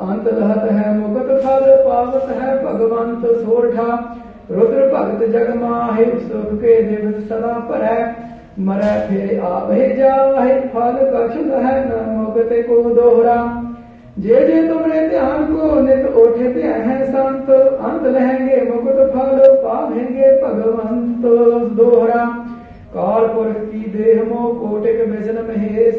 अंत 0.00 0.28
रहत 0.28 0.70
है 0.70 0.98
मुगत 0.98 1.32
फल, 1.44 1.64
पावत 1.88 2.28
है 2.30 2.52
भगवंत 2.64 3.26
सोरठा। 3.38 3.88
रुद्र 4.50 4.86
भगत 4.94 5.26
जग 5.26 5.54
माहे, 5.56 6.04
सुख 6.04 6.54
के 6.54 6.82
दिवस 6.82 7.28
सदा 7.28 7.52
पर। 7.70 7.82
है 7.82 8.16
मरै 8.58 8.94
फिर 9.08 9.40
आवे 9.40 9.88
जाहे 9.96 10.54
फल 10.60 10.96
कछु 11.14 11.42
है 11.56 11.74
न 11.88 12.08
मुगत 12.10 12.48
को 12.52 12.94
दोहरा। 12.94 13.36
जे 14.20 14.34
जे 14.34 14.68
तुमने 14.68 15.08
ध्यान 15.08 15.44
को 15.44 15.80
नित 15.80 16.06
उठते 16.06 16.62
हैं 16.62 17.04
संत। 17.04 17.50
अंत 17.50 18.06
लहेंगे 18.06 18.70
मुकुट 18.70 18.94
फल, 18.94 19.38
पावेंगे 19.54 20.42
भगवंत। 20.42 21.24
दोहरा 21.72 22.24
काल 22.94 23.26
पुरख 23.26 23.56
की 23.56 23.78
देह 23.78 24.22
मो, 24.22 24.48
कोटिक 24.48 25.08
व्यसन 25.08 25.46
महेश। 25.48 25.98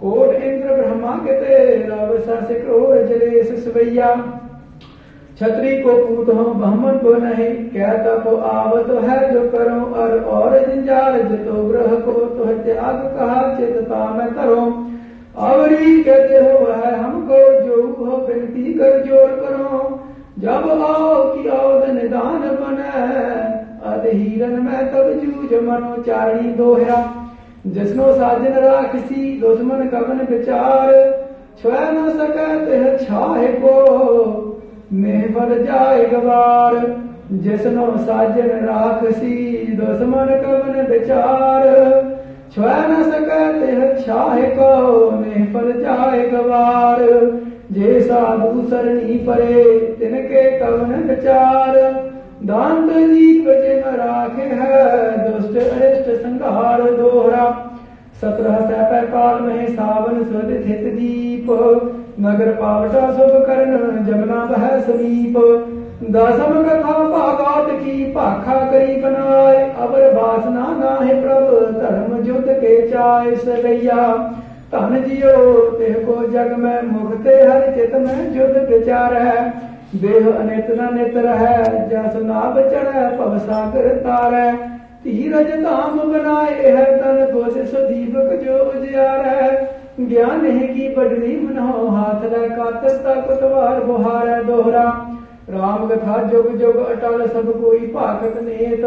कोट 0.00 0.42
इंद्र 0.42 0.74
ब्रह्मा 0.74 1.12
के 1.12 1.32
तेरा 1.32 2.06
सस 2.18 2.48
क्रोर 2.50 2.96
जलेश 3.06 3.64
सवैया। 3.64 4.14
छत्री 5.40 5.82
को 5.82 5.92
पूत 5.92 6.28
हो 6.28 6.54
ब्राह्मण 6.54 6.98
को 6.98 7.14
नहीं, 7.14 7.54
क्या 7.54 7.92
तप 7.92 8.28
आवत 8.52 9.04
है 9.04 9.32
जो 9.32 9.40
करो? 9.40 9.94
और 9.94 10.20
और 10.20 10.58
जंजाल, 10.58 11.22
जितो 11.22 11.64
ग्रह 11.68 11.94
को 11.94 12.12
तो 12.12 12.44
त्याग 12.44 13.16
कहा, 13.18 13.56
चितता 13.56 14.14
में 14.14 14.28
करो। 14.28 14.84
आवरी 15.38 16.02
कहते 16.02 16.34
हो 16.34 16.58
वह 16.58 16.96
हमको 16.96 17.66
जो 17.66 17.82
हो 17.98 18.16
विनती 18.26 18.74
कर 18.74 19.04
ज़ोर 19.06 19.28
करो। 19.28 20.00
जब 20.38 20.82
आओ 20.82 21.34
कि 21.34 21.48
औद 21.48 21.90
निदान 21.90 22.40
बने 22.40 22.88
हीरन 24.10 24.50
में 24.50 24.92
तब 24.92 25.12
जूझ 25.12 25.62
मनो 25.62 26.02
चारणी 26.02 26.50
दोहरा। 26.50 27.14
जिसनो 27.66 28.12
साजन 28.12 28.52
राखसी, 28.52 29.40
दुश्मन 29.40 29.86
कवन 29.88 30.36
विचार। 30.36 30.92
छुआ 31.62 31.90
न 31.90 32.08
सकते 32.08 33.04
छाए 33.04 33.48
को 33.52 33.74
में 34.92 35.34
फल 35.34 35.64
जाए 35.64 36.04
गवार। 36.06 36.96
जिसनो 37.32 37.96
साजन 37.96 38.48
राखसी, 38.48 39.66
दुश्मन 39.72 40.26
कवन 40.26 40.86
विचार। 40.86 41.68
छुआ 42.58 42.76
न 42.86 43.02
सकते 43.02 44.02
छाए 44.02 44.42
को 44.42 45.10
में 45.10 45.52
फल 45.52 45.72
जाए 45.80 46.28
गवार 46.28 47.02
जे 47.72 48.00
साधु 48.00 48.62
सरणी 48.68 49.18
परे, 49.18 49.64
तिनके 49.98 50.42
कवन 50.58 50.94
विचार 51.08 51.76
दांत 52.44 52.90
जीव 52.90 53.44
जिम 53.54 53.84
राखे 53.94 54.42
है, 54.42 54.82
दुष्ट 55.18 55.56
अरिष्ट 55.56 56.22
संहार 56.22 56.82
दोहरा। 56.82 57.46
सत्रह 58.20 58.60
सै 58.60 59.06
काल 59.06 59.40
में 59.42 59.66
सावन 59.68 60.24
सुध 60.24 60.50
थित 60.50 60.92
दीप। 60.94 61.46
नगर 62.20 62.52
पावटा 62.52 63.10
शुभ 63.12 63.44
करण, 63.46 64.04
जमना 64.04 64.44
बह 64.44 64.80
समीप। 64.80 65.34
दसम 66.00 66.52
कथा 66.62 66.92
भागात 67.04 67.70
की 67.76 68.04
पाखा 68.12 68.58
करी 68.64 69.00
बनाए 69.02 69.56
अबर 69.76 70.12
वासना 70.14 70.66
नाहे 70.74 71.14
प्रभ 71.14 71.48
धर्म 71.74 72.26
युद्ध 72.26 72.48
के 72.50 72.76
चाय 72.90 73.34
सवैया 73.36 74.04
धन 74.72 75.02
जियो 75.02 75.32
तेह 75.72 75.94
को 76.04 76.26
जग 76.28 76.54
में 76.58 76.82
मुखते 76.84 77.34
हर 77.40 77.66
चित 77.74 77.94
में 77.96 78.36
युद्ध 78.36 78.68
विचार 78.68 79.16
है 79.16 79.42
देह 79.96 80.30
अनित 80.30 80.70
न 80.72 80.94
नित 80.94 81.16
है 81.34 81.88
जस 81.88 82.16
नाभ 82.22 82.58
चढ़ 82.64 83.18
पव 83.18 83.38
सागर 83.40 83.92
तारै 84.00 84.46
धीरज 85.02 85.52
धाम 85.60 85.98
बनाए 86.08 86.54
है 86.54 86.86
तन 86.96 87.22
बुझ 87.32 87.52
सुदीपक 87.66 88.40
जो 88.44 88.64
उजियार 88.70 89.28
है 89.28 89.52
ज्ञान 90.00 90.46
है 90.46 90.66
की 90.68 90.88
बडरी 90.94 91.36
मनो 91.38 91.86
हाथ 91.90 92.24
रे 92.26 92.48
कातरता 92.50 93.20
कुतवार 93.22 93.84
बुहार 93.84 94.28
है 94.28 94.42
दोहरा 94.46 94.90
राम 95.50 95.88
कथा 95.88 96.22
जुग 96.22 96.48
जुग 96.56 96.76
अटल 96.76 97.26
सब 97.26 97.62
कोई 97.62 97.78
भाखत 97.78 98.40
नेत। 98.42 98.82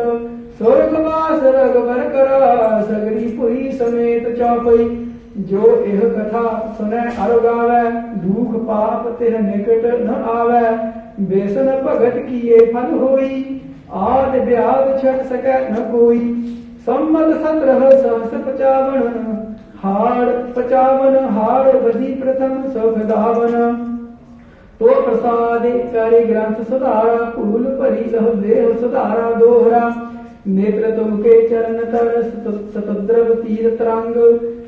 स्वर्ग 0.58 0.94
वास 1.00 1.42
रघुवर 1.44 2.00
करा, 2.10 2.82
सगरी 2.82 3.38
पुरी 3.38 3.72
समेत 3.72 4.38
चौपई। 4.38 5.08
जो 5.38 5.86
यह 5.86 6.00
कथा 6.00 6.76
सुने 6.78 6.98
अर 6.98 7.40
गावे, 7.40 7.92
दुख 8.18 8.56
पाप 8.62 9.08
तेह 9.20 9.40
निकट 9.40 9.86
न 9.86 10.24
आवे। 10.30 10.76
बेसन 11.26 11.66
भगत 11.66 12.16
किए 12.16 12.60
फल 12.60 12.94
होई, 13.00 13.62
आद 13.94 14.36
ब्याद 14.42 15.00
छट 15.02 15.24
सकै 15.24 15.60
न 15.72 15.76
कोई। 15.92 16.20
सम्मत 16.86 17.36
सत्रह 17.36 17.90
सहस 17.92 18.42
पचावन, 18.44 19.02
हार 19.84 20.54
पचावन, 20.58 21.16
हार 21.16 21.78
बदी 21.78 22.14
प्रथम 22.14 22.62
सुख 22.70 22.98
तो 24.82 24.94
प्रसाद 25.02 25.66
करे 25.94 26.20
ग्रंथ 26.26 26.64
सुधारा 26.66 27.26
फूल 27.32 27.66
परी 27.80 28.06
लह 28.12 28.30
देह 28.38 28.80
सुधारा 28.80 29.32
दोहरा 29.40 29.82
नेत्र 30.50 30.90
तुमके 30.96 31.36
चरण 31.50 31.84
तर 31.92 32.22
सतद्रव 32.22 33.34
तीर 33.34 33.76
तरंग 33.80 34.16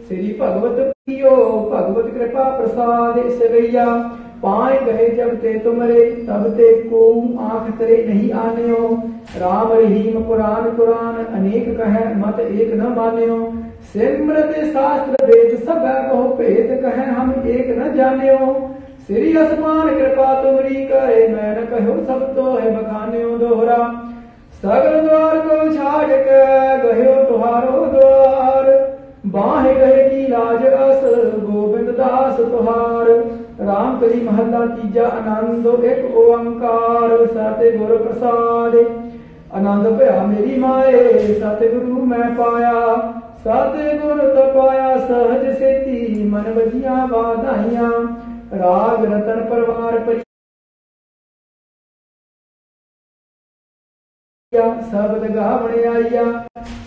श्री 0.08 0.36
भगवत 0.42 0.92
पियो 1.08 1.32
भगवत 1.72 2.14
कृपा 2.14 2.44
प्रसाद 2.58 3.18
सवैया। 3.32 3.86
पाए 4.44 4.78
गए 4.86 5.08
जब 5.10 5.34
ते 5.42 5.54
तुमरे, 5.60 6.00
तब 6.28 6.48
ते 6.58 6.72
को 6.84 7.02
आँख 7.42 7.78
करे 7.80 7.98
नहीं 8.08 8.32
आने 8.34 8.70
हो 8.70 8.88
राम 9.38 9.72
रहीम 9.72 10.22
कुरान 10.24 10.70
कुरान 10.76 11.24
अनेक 11.26 11.70
कहे, 11.78 12.04
मत 12.16 12.40
एक 12.42 12.74
न 12.74 12.94
मान्यो। 12.98 13.40
सिमरत 13.94 14.54
शास्त्र 14.68 15.26
वेद 15.26 15.58
सब 15.60 15.82
बहु 16.10 16.28
भेद 16.36 16.80
कहे, 16.84 17.06
हम 17.12 17.34
एक 17.50 17.76
न 17.80 17.94
जाने 17.96 18.30
हो 18.30 18.52
श्री 19.08 19.32
असमान 19.38 19.88
कृपा 19.90 20.34
तुमरी 20.44 20.84
करे 20.88 21.28
मैं 21.28 21.66
कहो 21.68 21.96
सब 22.04 22.22
तो 22.36 22.44
है 22.52 22.70
बखाने 22.76 23.24
दोहरा 23.40 23.78
सगल 24.62 25.00
द्वार 25.02 25.40
को 25.40 25.58
छाड़ 25.74 26.20
के 26.20 26.38
गयो 26.84 27.16
तुहारो 27.26 27.82
द्वार 27.88 28.70
बाह 29.34 29.68
गए 29.74 30.08
की 30.10 30.28
लाज 30.28 30.66
अस 30.68 31.04
गोविंद 31.42 31.90
दास 31.98 32.40
तुहार 32.40 33.12
राम 33.64 34.00
करी 34.00 34.22
महला 34.22 34.66
तीजा 34.68 35.08
आनंद 35.18 35.68
एक 35.86 36.18
ओंकार 36.20 37.18
सत्य 37.28 37.72
गुर 37.78 37.96
प्रसाद 38.00 38.82
आनंद 39.54 39.88
भया 39.94 40.26
मेरी 40.28 40.60
माए 40.60 41.08
सत्य 41.34 41.70
गुरु 41.70 42.06
मैं 42.08 42.36
पाया 42.38 42.76
सत्य 43.42 43.98
गुर 43.98 44.28
तपाया 44.36 44.96
सहज 45.00 45.56
सेती 45.56 46.30
मन 46.30 46.54
बजिया 46.56 47.06
बाधाइया 47.08 47.90
राग 48.54 49.04
रतन 49.06 49.40
परवार 49.50 49.98
परि 50.06 50.22
शब्द 54.54 55.24
गावण 55.36 55.72
आइया 55.92 56.24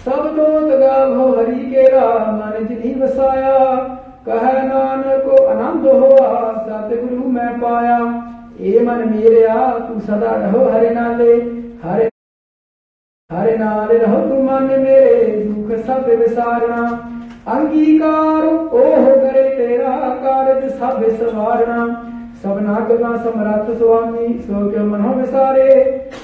सब 0.04 0.26
दोत 0.36 0.68
गावो 0.80 1.24
हरि 1.36 1.58
केरा 1.70 2.04
मन 2.32 2.66
जिनी 2.66 2.92
वसाया 3.00 3.56
कह 4.26 4.46
नानक 4.68 5.24
को 5.24 5.42
आनंद 5.46 5.86
होआ 5.86 6.28
सतगुरु 6.60 7.30
मैं 7.32 7.50
पाया 7.60 7.98
ए 8.60 8.84
मन 8.86 9.02
मेरे 9.08 9.42
तू 9.88 9.98
सदा 10.06 10.36
रहो 10.36 10.62
हरे 10.70 10.90
नाले 10.94 11.32
हरे 11.82 12.08
हरे 13.30 13.56
नाले 13.58 13.98
रहो 13.98 14.22
तू 14.28 14.40
मन 14.42 14.72
मेरे 14.86 15.26
दुख 15.42 15.76
सब 15.86 16.08
विसारना 16.20 16.80
अंगीकार, 17.48 18.46
ओह 18.56 19.04
करे 19.10 19.42
तेरा 19.42 19.96
कारज 19.96 20.70
सब 20.70 21.04
सवारना। 21.16 22.12
सबना 22.42 22.86
गला 22.90 23.16
समरथ 23.16 23.78
स्वामी 23.78 24.38
सो 24.38 24.70
के 24.70 24.78
मनो 24.78 25.12
विसारे 25.14 25.74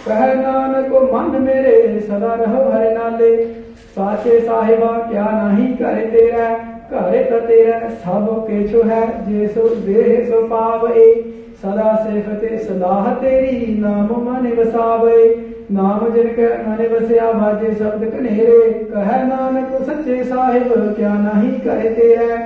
कह 0.09 0.35
नानक, 0.35 0.89
मन 1.13 1.43
मेरे, 1.43 2.01
सदा 2.01 2.35
रहो 2.35 2.71
हरे 2.71 2.95
नाले। 2.95 3.47
साचे 3.95 4.41
साहिबा, 4.41 4.93
क्या 5.11 5.25
नहीं 5.25 5.77
करे 5.77 6.07
तेरा? 6.07 6.49
करे 6.93 7.25
तो 7.25 7.41
तेरा 7.41 7.89
सब 7.89 8.45
केछु 8.51 8.83
है, 8.83 9.07
जे 9.27 9.47
सो 9.49 9.69
देह 9.69 10.25
सो 10.25 10.43
पावे। 10.47 11.15
सदा 11.63 11.95
सेफते 11.97 12.59
सलाह 12.59 13.15
तेरी, 13.15 13.79
नाम 13.81 14.07
मन 14.07 14.53
वसावे। 14.59 15.53
ਨਾਮ 15.71 16.11
ਜਿਨ 16.11 16.29
ਕੈ 16.29 16.49
ਮਨ 16.69 16.89
ਵਸਿਆ 16.89 17.33
ਬਾਜੇ 17.33 17.71
ਸ਼ਬਦ 17.75 18.05
ਕਨੇਰੇ 18.05 18.73
ਕਹੈ 18.73 19.23
ਨਾਨਕ 19.25 19.85
ਸੱਚੇ 19.85 20.23
ਸਾਹਿਬ, 20.25 20.93
ਕਿਆ 20.95 21.09
ਨਹੀਂ 21.09 21.61
ਕਹੇ 21.61 21.91
ਤੇਰੇ। 21.91 22.37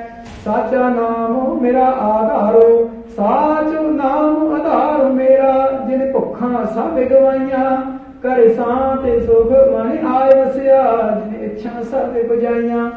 ਸਾਚਾ 0.45 0.89
ਨਾਮ 0.89 1.59
ਮੇਰਾ 1.63 1.85
ਆਧਾਰੋ, 1.85 2.91
ਸਾਚ 3.17 3.75
ਨਾਮ 3.83 4.55
ਆਧਾਰ 4.55 5.05
ਮੇਰਾ, 5.13 5.85
ਜਿਨ 5.89 6.13
ਭੁੱਖਾਂ 6.13 6.65
ਸਭ 6.67 6.99
ਗਵਾਈਆਂ। 7.01 7.83
ਕਰ 8.23 8.49
ਸਾਤ 8.55 9.07
ਸੁਖ 9.27 9.51
ਮਨ 9.51 10.07
ਆਇ 10.07 10.45
ਵਸਿਆ, 10.45 10.83
ਜਿਨ 11.25 11.45
ਇੱਛਾ 11.45 11.83
ਸਭ 11.83 12.19
ਬਜਾਈਆਂ 12.29 12.91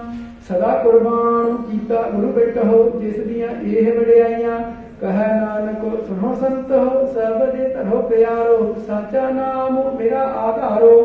ਸਦਾ 0.49 0.67
ਕੁਰਬਾਨ 0.83 1.55
ਕੀਤਾ 1.71 2.01
ਗੁਰੂ 2.15 2.27
ਬਿਟਹੁ, 2.27 2.99
ਜਿਸ 2.99 3.19
ਦੀਆਂ 3.19 3.47
ਇਹ 3.63 3.99
ਵਡਿਆਈਆਂ। 3.99 4.59
कह 5.01 5.17
नानको 5.33 5.89
सुनो 6.05 6.33
संत 6.35 6.71
हो, 6.71 7.05
सर्वदे 7.07 7.67
तरो 7.73 7.99
प्यारो, 8.09 8.57
साचा 8.79 9.29
नाम 9.31 9.75
मेरा 9.97 10.21
आधारो। 10.41 10.95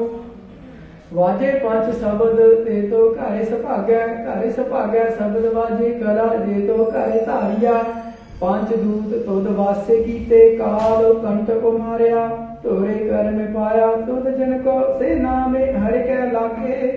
वाजे 1.12 1.50
पाँच 1.64 1.94
शब्द 1.96 2.38
ते 2.64 2.80
तो 2.90 3.08
कार्य 3.10 3.44
सभाग्य 3.44 3.98
कार्य 4.26 4.50
सभाग्य 4.52 5.04
शब्द 5.18 5.44
वाजे 5.54 5.90
कला 6.00 6.26
जे 6.36 6.66
तो 6.68 6.84
कार्य 6.86 7.20
तारिया 7.20 7.72
पाँच 8.40 8.68
दूत 8.70 9.12
तुद 9.26 9.46
वास्य 9.56 10.02
कीते, 10.02 10.40
काल 10.56 11.12
कंट 11.16 11.50
को 11.62 11.72
मारिया, 11.78 12.26
तोरे 12.64 12.94
कर 13.00 13.30
में 13.30 13.52
पाया 13.54 13.86
तुद 14.06 14.26
जन 14.38 14.58
को 14.58 14.78
से 14.98 15.14
नामे 15.14 15.64
हर 15.72 15.98
के 16.00 16.30
लागे। 16.32 16.88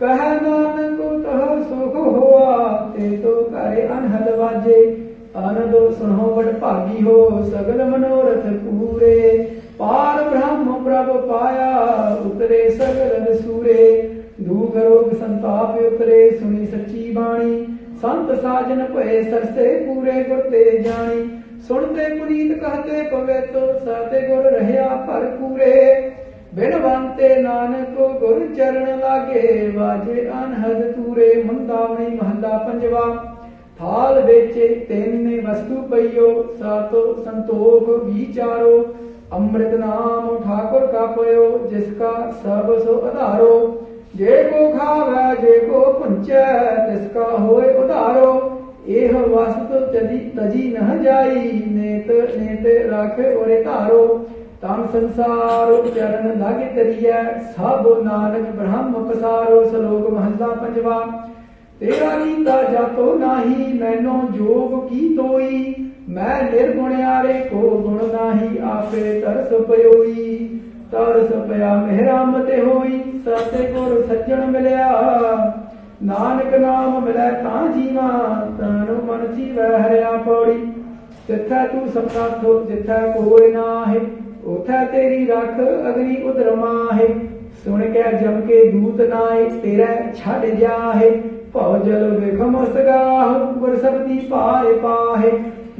कह 0.00 0.22
नानक 0.40 1.00
तो 1.24 1.62
सुख 1.64 1.96
हुआ 1.96 2.62
ते 2.92 3.10
तो 3.18 3.34
करे 3.50 3.82
अनहद 3.88 4.28
वाजे। 4.38 5.03
आनदो 5.36 5.90
सुनो 5.90 6.26
बड़ 6.36 6.46
भागी 6.46 7.04
हो, 7.04 7.44
सगल 7.44 7.84
मनोरथ 7.84 8.44
पूरे। 8.58 9.20
पार 9.78 10.22
ब्रह्म 10.28 10.74
प्रभ 10.84 11.08
पाया 11.30 11.70
उतरे 12.26 12.68
सगल 12.70 13.34
सूरे 13.34 13.86
दूख 14.40 14.76
रोग 14.76 15.12
संताप 15.14 15.78
उतरे 15.78 16.30
सुनी 16.30 16.66
सच्ची 16.66 17.10
बाणी। 17.12 17.56
संत 17.96 18.30
साजन 18.36 18.82
भये 18.94 19.22
सरसे 19.24 19.74
पूरे 19.80 20.22
गुर 20.24 20.50
जानी 20.82 21.42
सुनते 21.62 22.08
पुनीत 22.18 22.58
कहते, 22.60 23.02
पवे 23.02 23.40
तो 23.40 23.60
साते 23.78 24.26
गुर 24.28 24.50
रहया 24.50 24.86
पर 25.04 25.24
पूरे। 25.36 25.74
बिन 26.54 26.78
बनते 26.80 27.36
नानक 27.42 27.96
गुर 28.20 28.54
चरण 28.56 28.98
लागे, 28.98 29.68
बाजे 29.68 30.26
अनहद 30.26 30.82
तूरे 30.96 31.32
मुंदावणी 31.44 32.06
महला 32.16 32.56
पंजवा। 32.58 33.06
थाल 33.80 34.20
बेचे, 34.22 34.68
तेने 34.88 35.38
वस्तु 35.48 35.74
पयो 35.90 36.28
सातो 36.56 37.00
संतोख 37.14 37.88
विचारो, 38.04 38.76
अमृत 39.32 39.74
नाम 39.74 40.28
ठाकुर 40.38 40.86
का 40.86 41.06
पयो, 41.06 41.46
जिसका 41.70 42.12
सब 42.30 42.74
सो 42.84 42.98
आधारो 42.98 43.56
जे 44.16 44.42
को 44.44 44.78
खावे, 44.78 45.42
जे 45.42 45.58
को 45.60 45.80
पुंचे 45.92 46.44
तिसका 46.88 47.24
होए 47.36 47.72
उधारो। 47.74 48.30
एह 48.88 49.12
वस्तु 49.18 49.78
तजी 49.92 50.18
तजी 50.30 50.62
न 50.78 51.02
जाई, 51.02 51.40
नेत 51.66 52.10
नेत 52.38 52.90
राखे 52.90 53.34
ओरे 53.42 53.56
तारो। 53.62 54.06
तम 54.62 54.84
संसार 54.92 55.70
चरण 55.94 56.28
लग 56.40 56.60
तरिया 56.76 57.22
सब 57.50 57.84
नानक 58.04 58.48
ब्रह्म 58.54 59.04
पसारो, 59.08 59.64
सलोक 59.64 60.10
महला 60.10 60.46
पंजवा। 60.46 60.98
ਤੇਰਾ 61.81 62.17
ਕੀਤਾ 62.17 62.61
ਜਾਤੋ 62.63 63.13
ਨਾਹੀ 63.19 63.73
ਮੈਨੋ 63.73 64.21
ਜੋਗ 64.33 64.87
ਕੀ 64.89 65.07
ਤੋਈ 65.15 65.75
ਮੈਂ 66.09 66.41
ਨਿਰਗੁਣਿਆਰੇ 66.43 67.33
ਕੋ 67.43 67.69
ਗੁਣ 67.77 67.99
ਨਾਹੀ 68.13 68.57
ਆਪੇ 68.63 69.19
ਤਰਸ 69.21 69.53
ਪਇਓਈ 69.67 70.47
ਤਰਸ 70.91 71.31
ਪਿਆ 71.49 71.75
ਮਿਹਰਾਮ 71.77 72.41
ਤੇ 72.45 72.61
ਹੋਈ 72.61 72.99
ਸਤੇ 73.25 73.71
ਗੁਰ 73.73 74.01
ਸੱਜਣ 74.07 74.45
ਮਿਲਿਆ 74.45 74.89
ਨਾਨਕ 76.03 76.55
ਨਾਮ 76.55 76.99
ਮਿਲੈ 77.05 77.31
ਤਾਂ 77.33 77.67
ਜੀਵਾ 77.67 78.09
ਤਨ 78.59 78.99
ਮਨ 79.05 79.25
ਜੀਵੈ 79.35 79.69
ਹਰਿਆ 79.77 80.11
ਪੌੜੀ 80.25 80.59
ਜਿੱਥੈ 81.27 81.65
ਤੂੰ 81.67 81.87
ਸਮਨਾਥੋ 81.87 82.59
ਜਿੱਥੈ 82.65 82.99
ਕੋਈ 83.11 83.51
ਨਾਹੀ 83.51 83.99
ਉਥੈ 84.45 84.85
ਤੇਰੀ 84.85 85.25
ਰੱਖ 85.25 85.59
ਅਗਨੀ 85.89 86.15
ਉਦਰਮਾਹੇ 86.21 87.07
ਸੁਣ 87.65 87.81
ਕੇ 87.83 88.03
ਜਮ 88.21 88.39
ਕੇ 88.41 88.63
ਦੂਤ 88.71 89.01
ਨਾਏ 89.01 89.49
ਤੇਰਾ 89.61 89.87
ਛੱਡ 90.15 90.45
ਜਾਹੇ 90.45 91.09
पहुँचल 91.54 92.04
मेघ 92.20 92.40
मसगाहु 92.42 93.60
वर्षपति 93.60 94.18
पाए 94.32 94.72
पाहे 94.72 95.30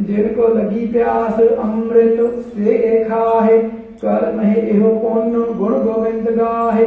जिनको 0.00 0.48
लगी 0.48 0.86
प्यास 0.86 1.40
अमृत 1.40 2.44
से 2.48 3.04
खाहे 3.04 3.58
कर्म 4.04 4.40
है 4.40 4.68
एहो 4.68 4.90
कौन 4.98 5.32
गुण 5.58 5.72
गोविंद 5.82 6.28
गाहे 6.28 6.86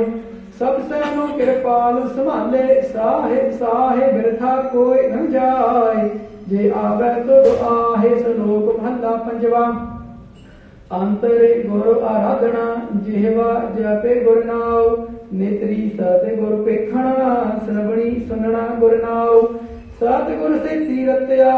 सब 0.59 0.77
सनु 0.81 1.25
कृपाल 1.37 1.97
समाले, 2.07 2.81
साहे 2.81 3.51
साहे 3.51 4.11
व्यथा 4.11 4.55
कोई 4.61 5.01
न 5.07 5.27
जाए। 5.31 6.07
जे 6.49 6.69
आवे 6.71 7.09
तो 7.23 7.37
आहे 7.65 8.09
श्लोक 8.19 8.79
महला 8.81 9.11
पंजवा। 9.17 9.65
अंतरे 10.91 11.63
गुरु 11.69 11.99
आराधना, 11.99 12.65
जिहवा 13.05 13.51
जपे 13.75 14.23
गुरु 14.23 14.41
नाव 14.45 14.89
ਨੇਤਰੀ 15.33 15.91
ਸਤ 15.97 16.33
ਗੁਰ 16.33 16.63
ਪੇਖਣਾ, 16.63 17.59
ਸਰਵਣੀ 17.65 18.19
ਸੁਨਣਾ 18.29 18.67
ਗੁਰ 18.79 19.01
ਨਾਉ। 19.01 19.41
ਸਤ 19.99 20.29
ਗੁਰ 20.29 20.57
ਸੇ 20.57 20.79
ਤੀਰਤਿਆ, 20.79 21.51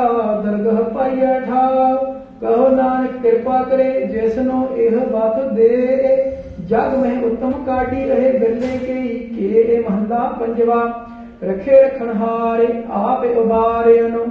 ਦਰਗਹ 0.45 0.83
ਪਾਈਆ 0.83 1.39
ਠਾਉ 1.39 2.13
ਕਹੋ 2.41 2.67
ਨਾਨਕ 2.69 3.21
ਕਿਰਪਾ 3.21 3.63
ਕਰੇ 3.63 4.05
ਜਿਸਨੋ 4.05 4.67
ਇਹ 4.75 4.91
ਬਤ 4.91 5.53
ਦੇ। 5.53 6.15
ਜਗ 6.65 6.95
ਮਹਿ 6.97 7.23
ਉਤਮ 7.23 7.51
ਕਾਟੀ 7.51 8.05
ਰਹੇ 8.05 8.31
ਬਿਰਲੇ 8.31 8.77
ਕੇ 8.77 8.93
ਕੇ 9.19 9.61
ਇਹ 9.61 9.89
ਮਹੰਦਾ 9.89 10.17
ਪੰਜਵਾ। 10.39 11.05
ਰਖੇ 11.43 11.81
ਰਖਣ 11.81 12.09
ਹਾਰੇ, 12.09 12.67
ਆਪ 12.91 13.25
ਉਬਾਰੇ 13.37 13.99
ਅਨੁ 13.99 14.25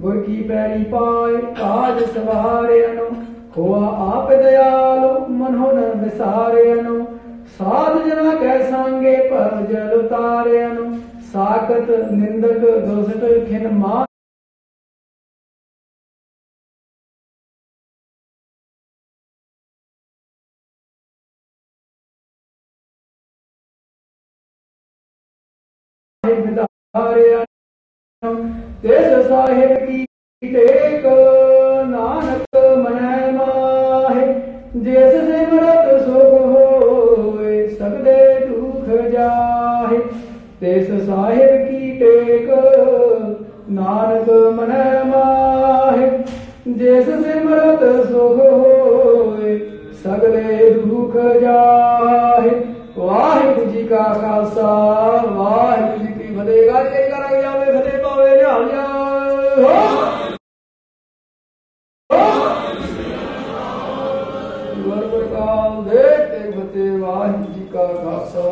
ਗੁਰ 0.00 0.22
ਕੀ 0.22 0.42
ਪੈਰੀ 0.42 0.84
ਪਾਏ, 0.84 1.36
ਕਾਜ 1.36 2.04
ਸਵਾਰੇ 2.04 2.86
ਅਨੁ 2.86 3.06
ਹੋਆ 3.58 4.12
ਆਪ 4.14 4.32
ਦਿਆਲ 4.32 5.26
ਮਨੋ 5.30 5.72
ਨ 5.72 6.04
ਵਿਸਾਰੇ 6.04 6.72
ਅਨੁ 6.72 7.04
ਸਾਧ 7.58 7.93
ਜਨਾ 7.93 7.93
ਕੈ 7.93 7.93
ਸੰਗੇ 9.34 9.50
ਪਰ 9.50 9.72
ਜਲ 9.72 9.92
ਉਤਾਰੇ 9.94 10.64
ਅਨੁ 10.66 10.90
ਸਾਖਤ 11.32 11.90
ਨਿੰਦਕ 12.12 12.58
ਦੋਸਤ 12.86 13.24
ਖਿਨ 13.48 13.68
ਮਾ 13.68 14.04
ਵਿਦਾਰਿਆ 26.24 27.44
ਤਿਸ 28.82 29.26
ਸਾਹਿਬ 29.28 29.86
ਕੀ 29.86 30.04
ਟੇਕ 30.42 31.06
तिस 40.64 40.86
साहेब 41.06 41.50
की 41.62 41.88
टेक 41.98 42.46
नानक 43.70 44.28
मन 44.58 44.70
माहे 45.08 46.06
जिस 46.78 47.08
सिमरत 47.24 47.82
सुख 48.06 48.38
हो 48.38 48.70
सगले 50.04 50.70
दुख 50.70 51.16
जाहे। 51.42 52.54
वाहिगुरु 52.96 53.66
जी 53.72 53.82
का 53.88 54.04
खालसा, 54.14 54.70
वाहिगुरु 55.36 55.98
जी 55.98 56.12
की 56.14 56.28
फतेह 56.38 56.72
गाली 56.72 57.02
कराई 57.10 57.36
जावे 57.42 57.66
फतेह 57.78 57.98
पावे 58.04 58.30
निहाल 58.36 58.62
जाओ 58.72 58.92
देते 65.84 66.42
फतेह 66.52 66.90
वाहिगुरु 66.98 67.52
जी 67.52 67.64
का 67.74 67.86
खालसा 68.02 68.48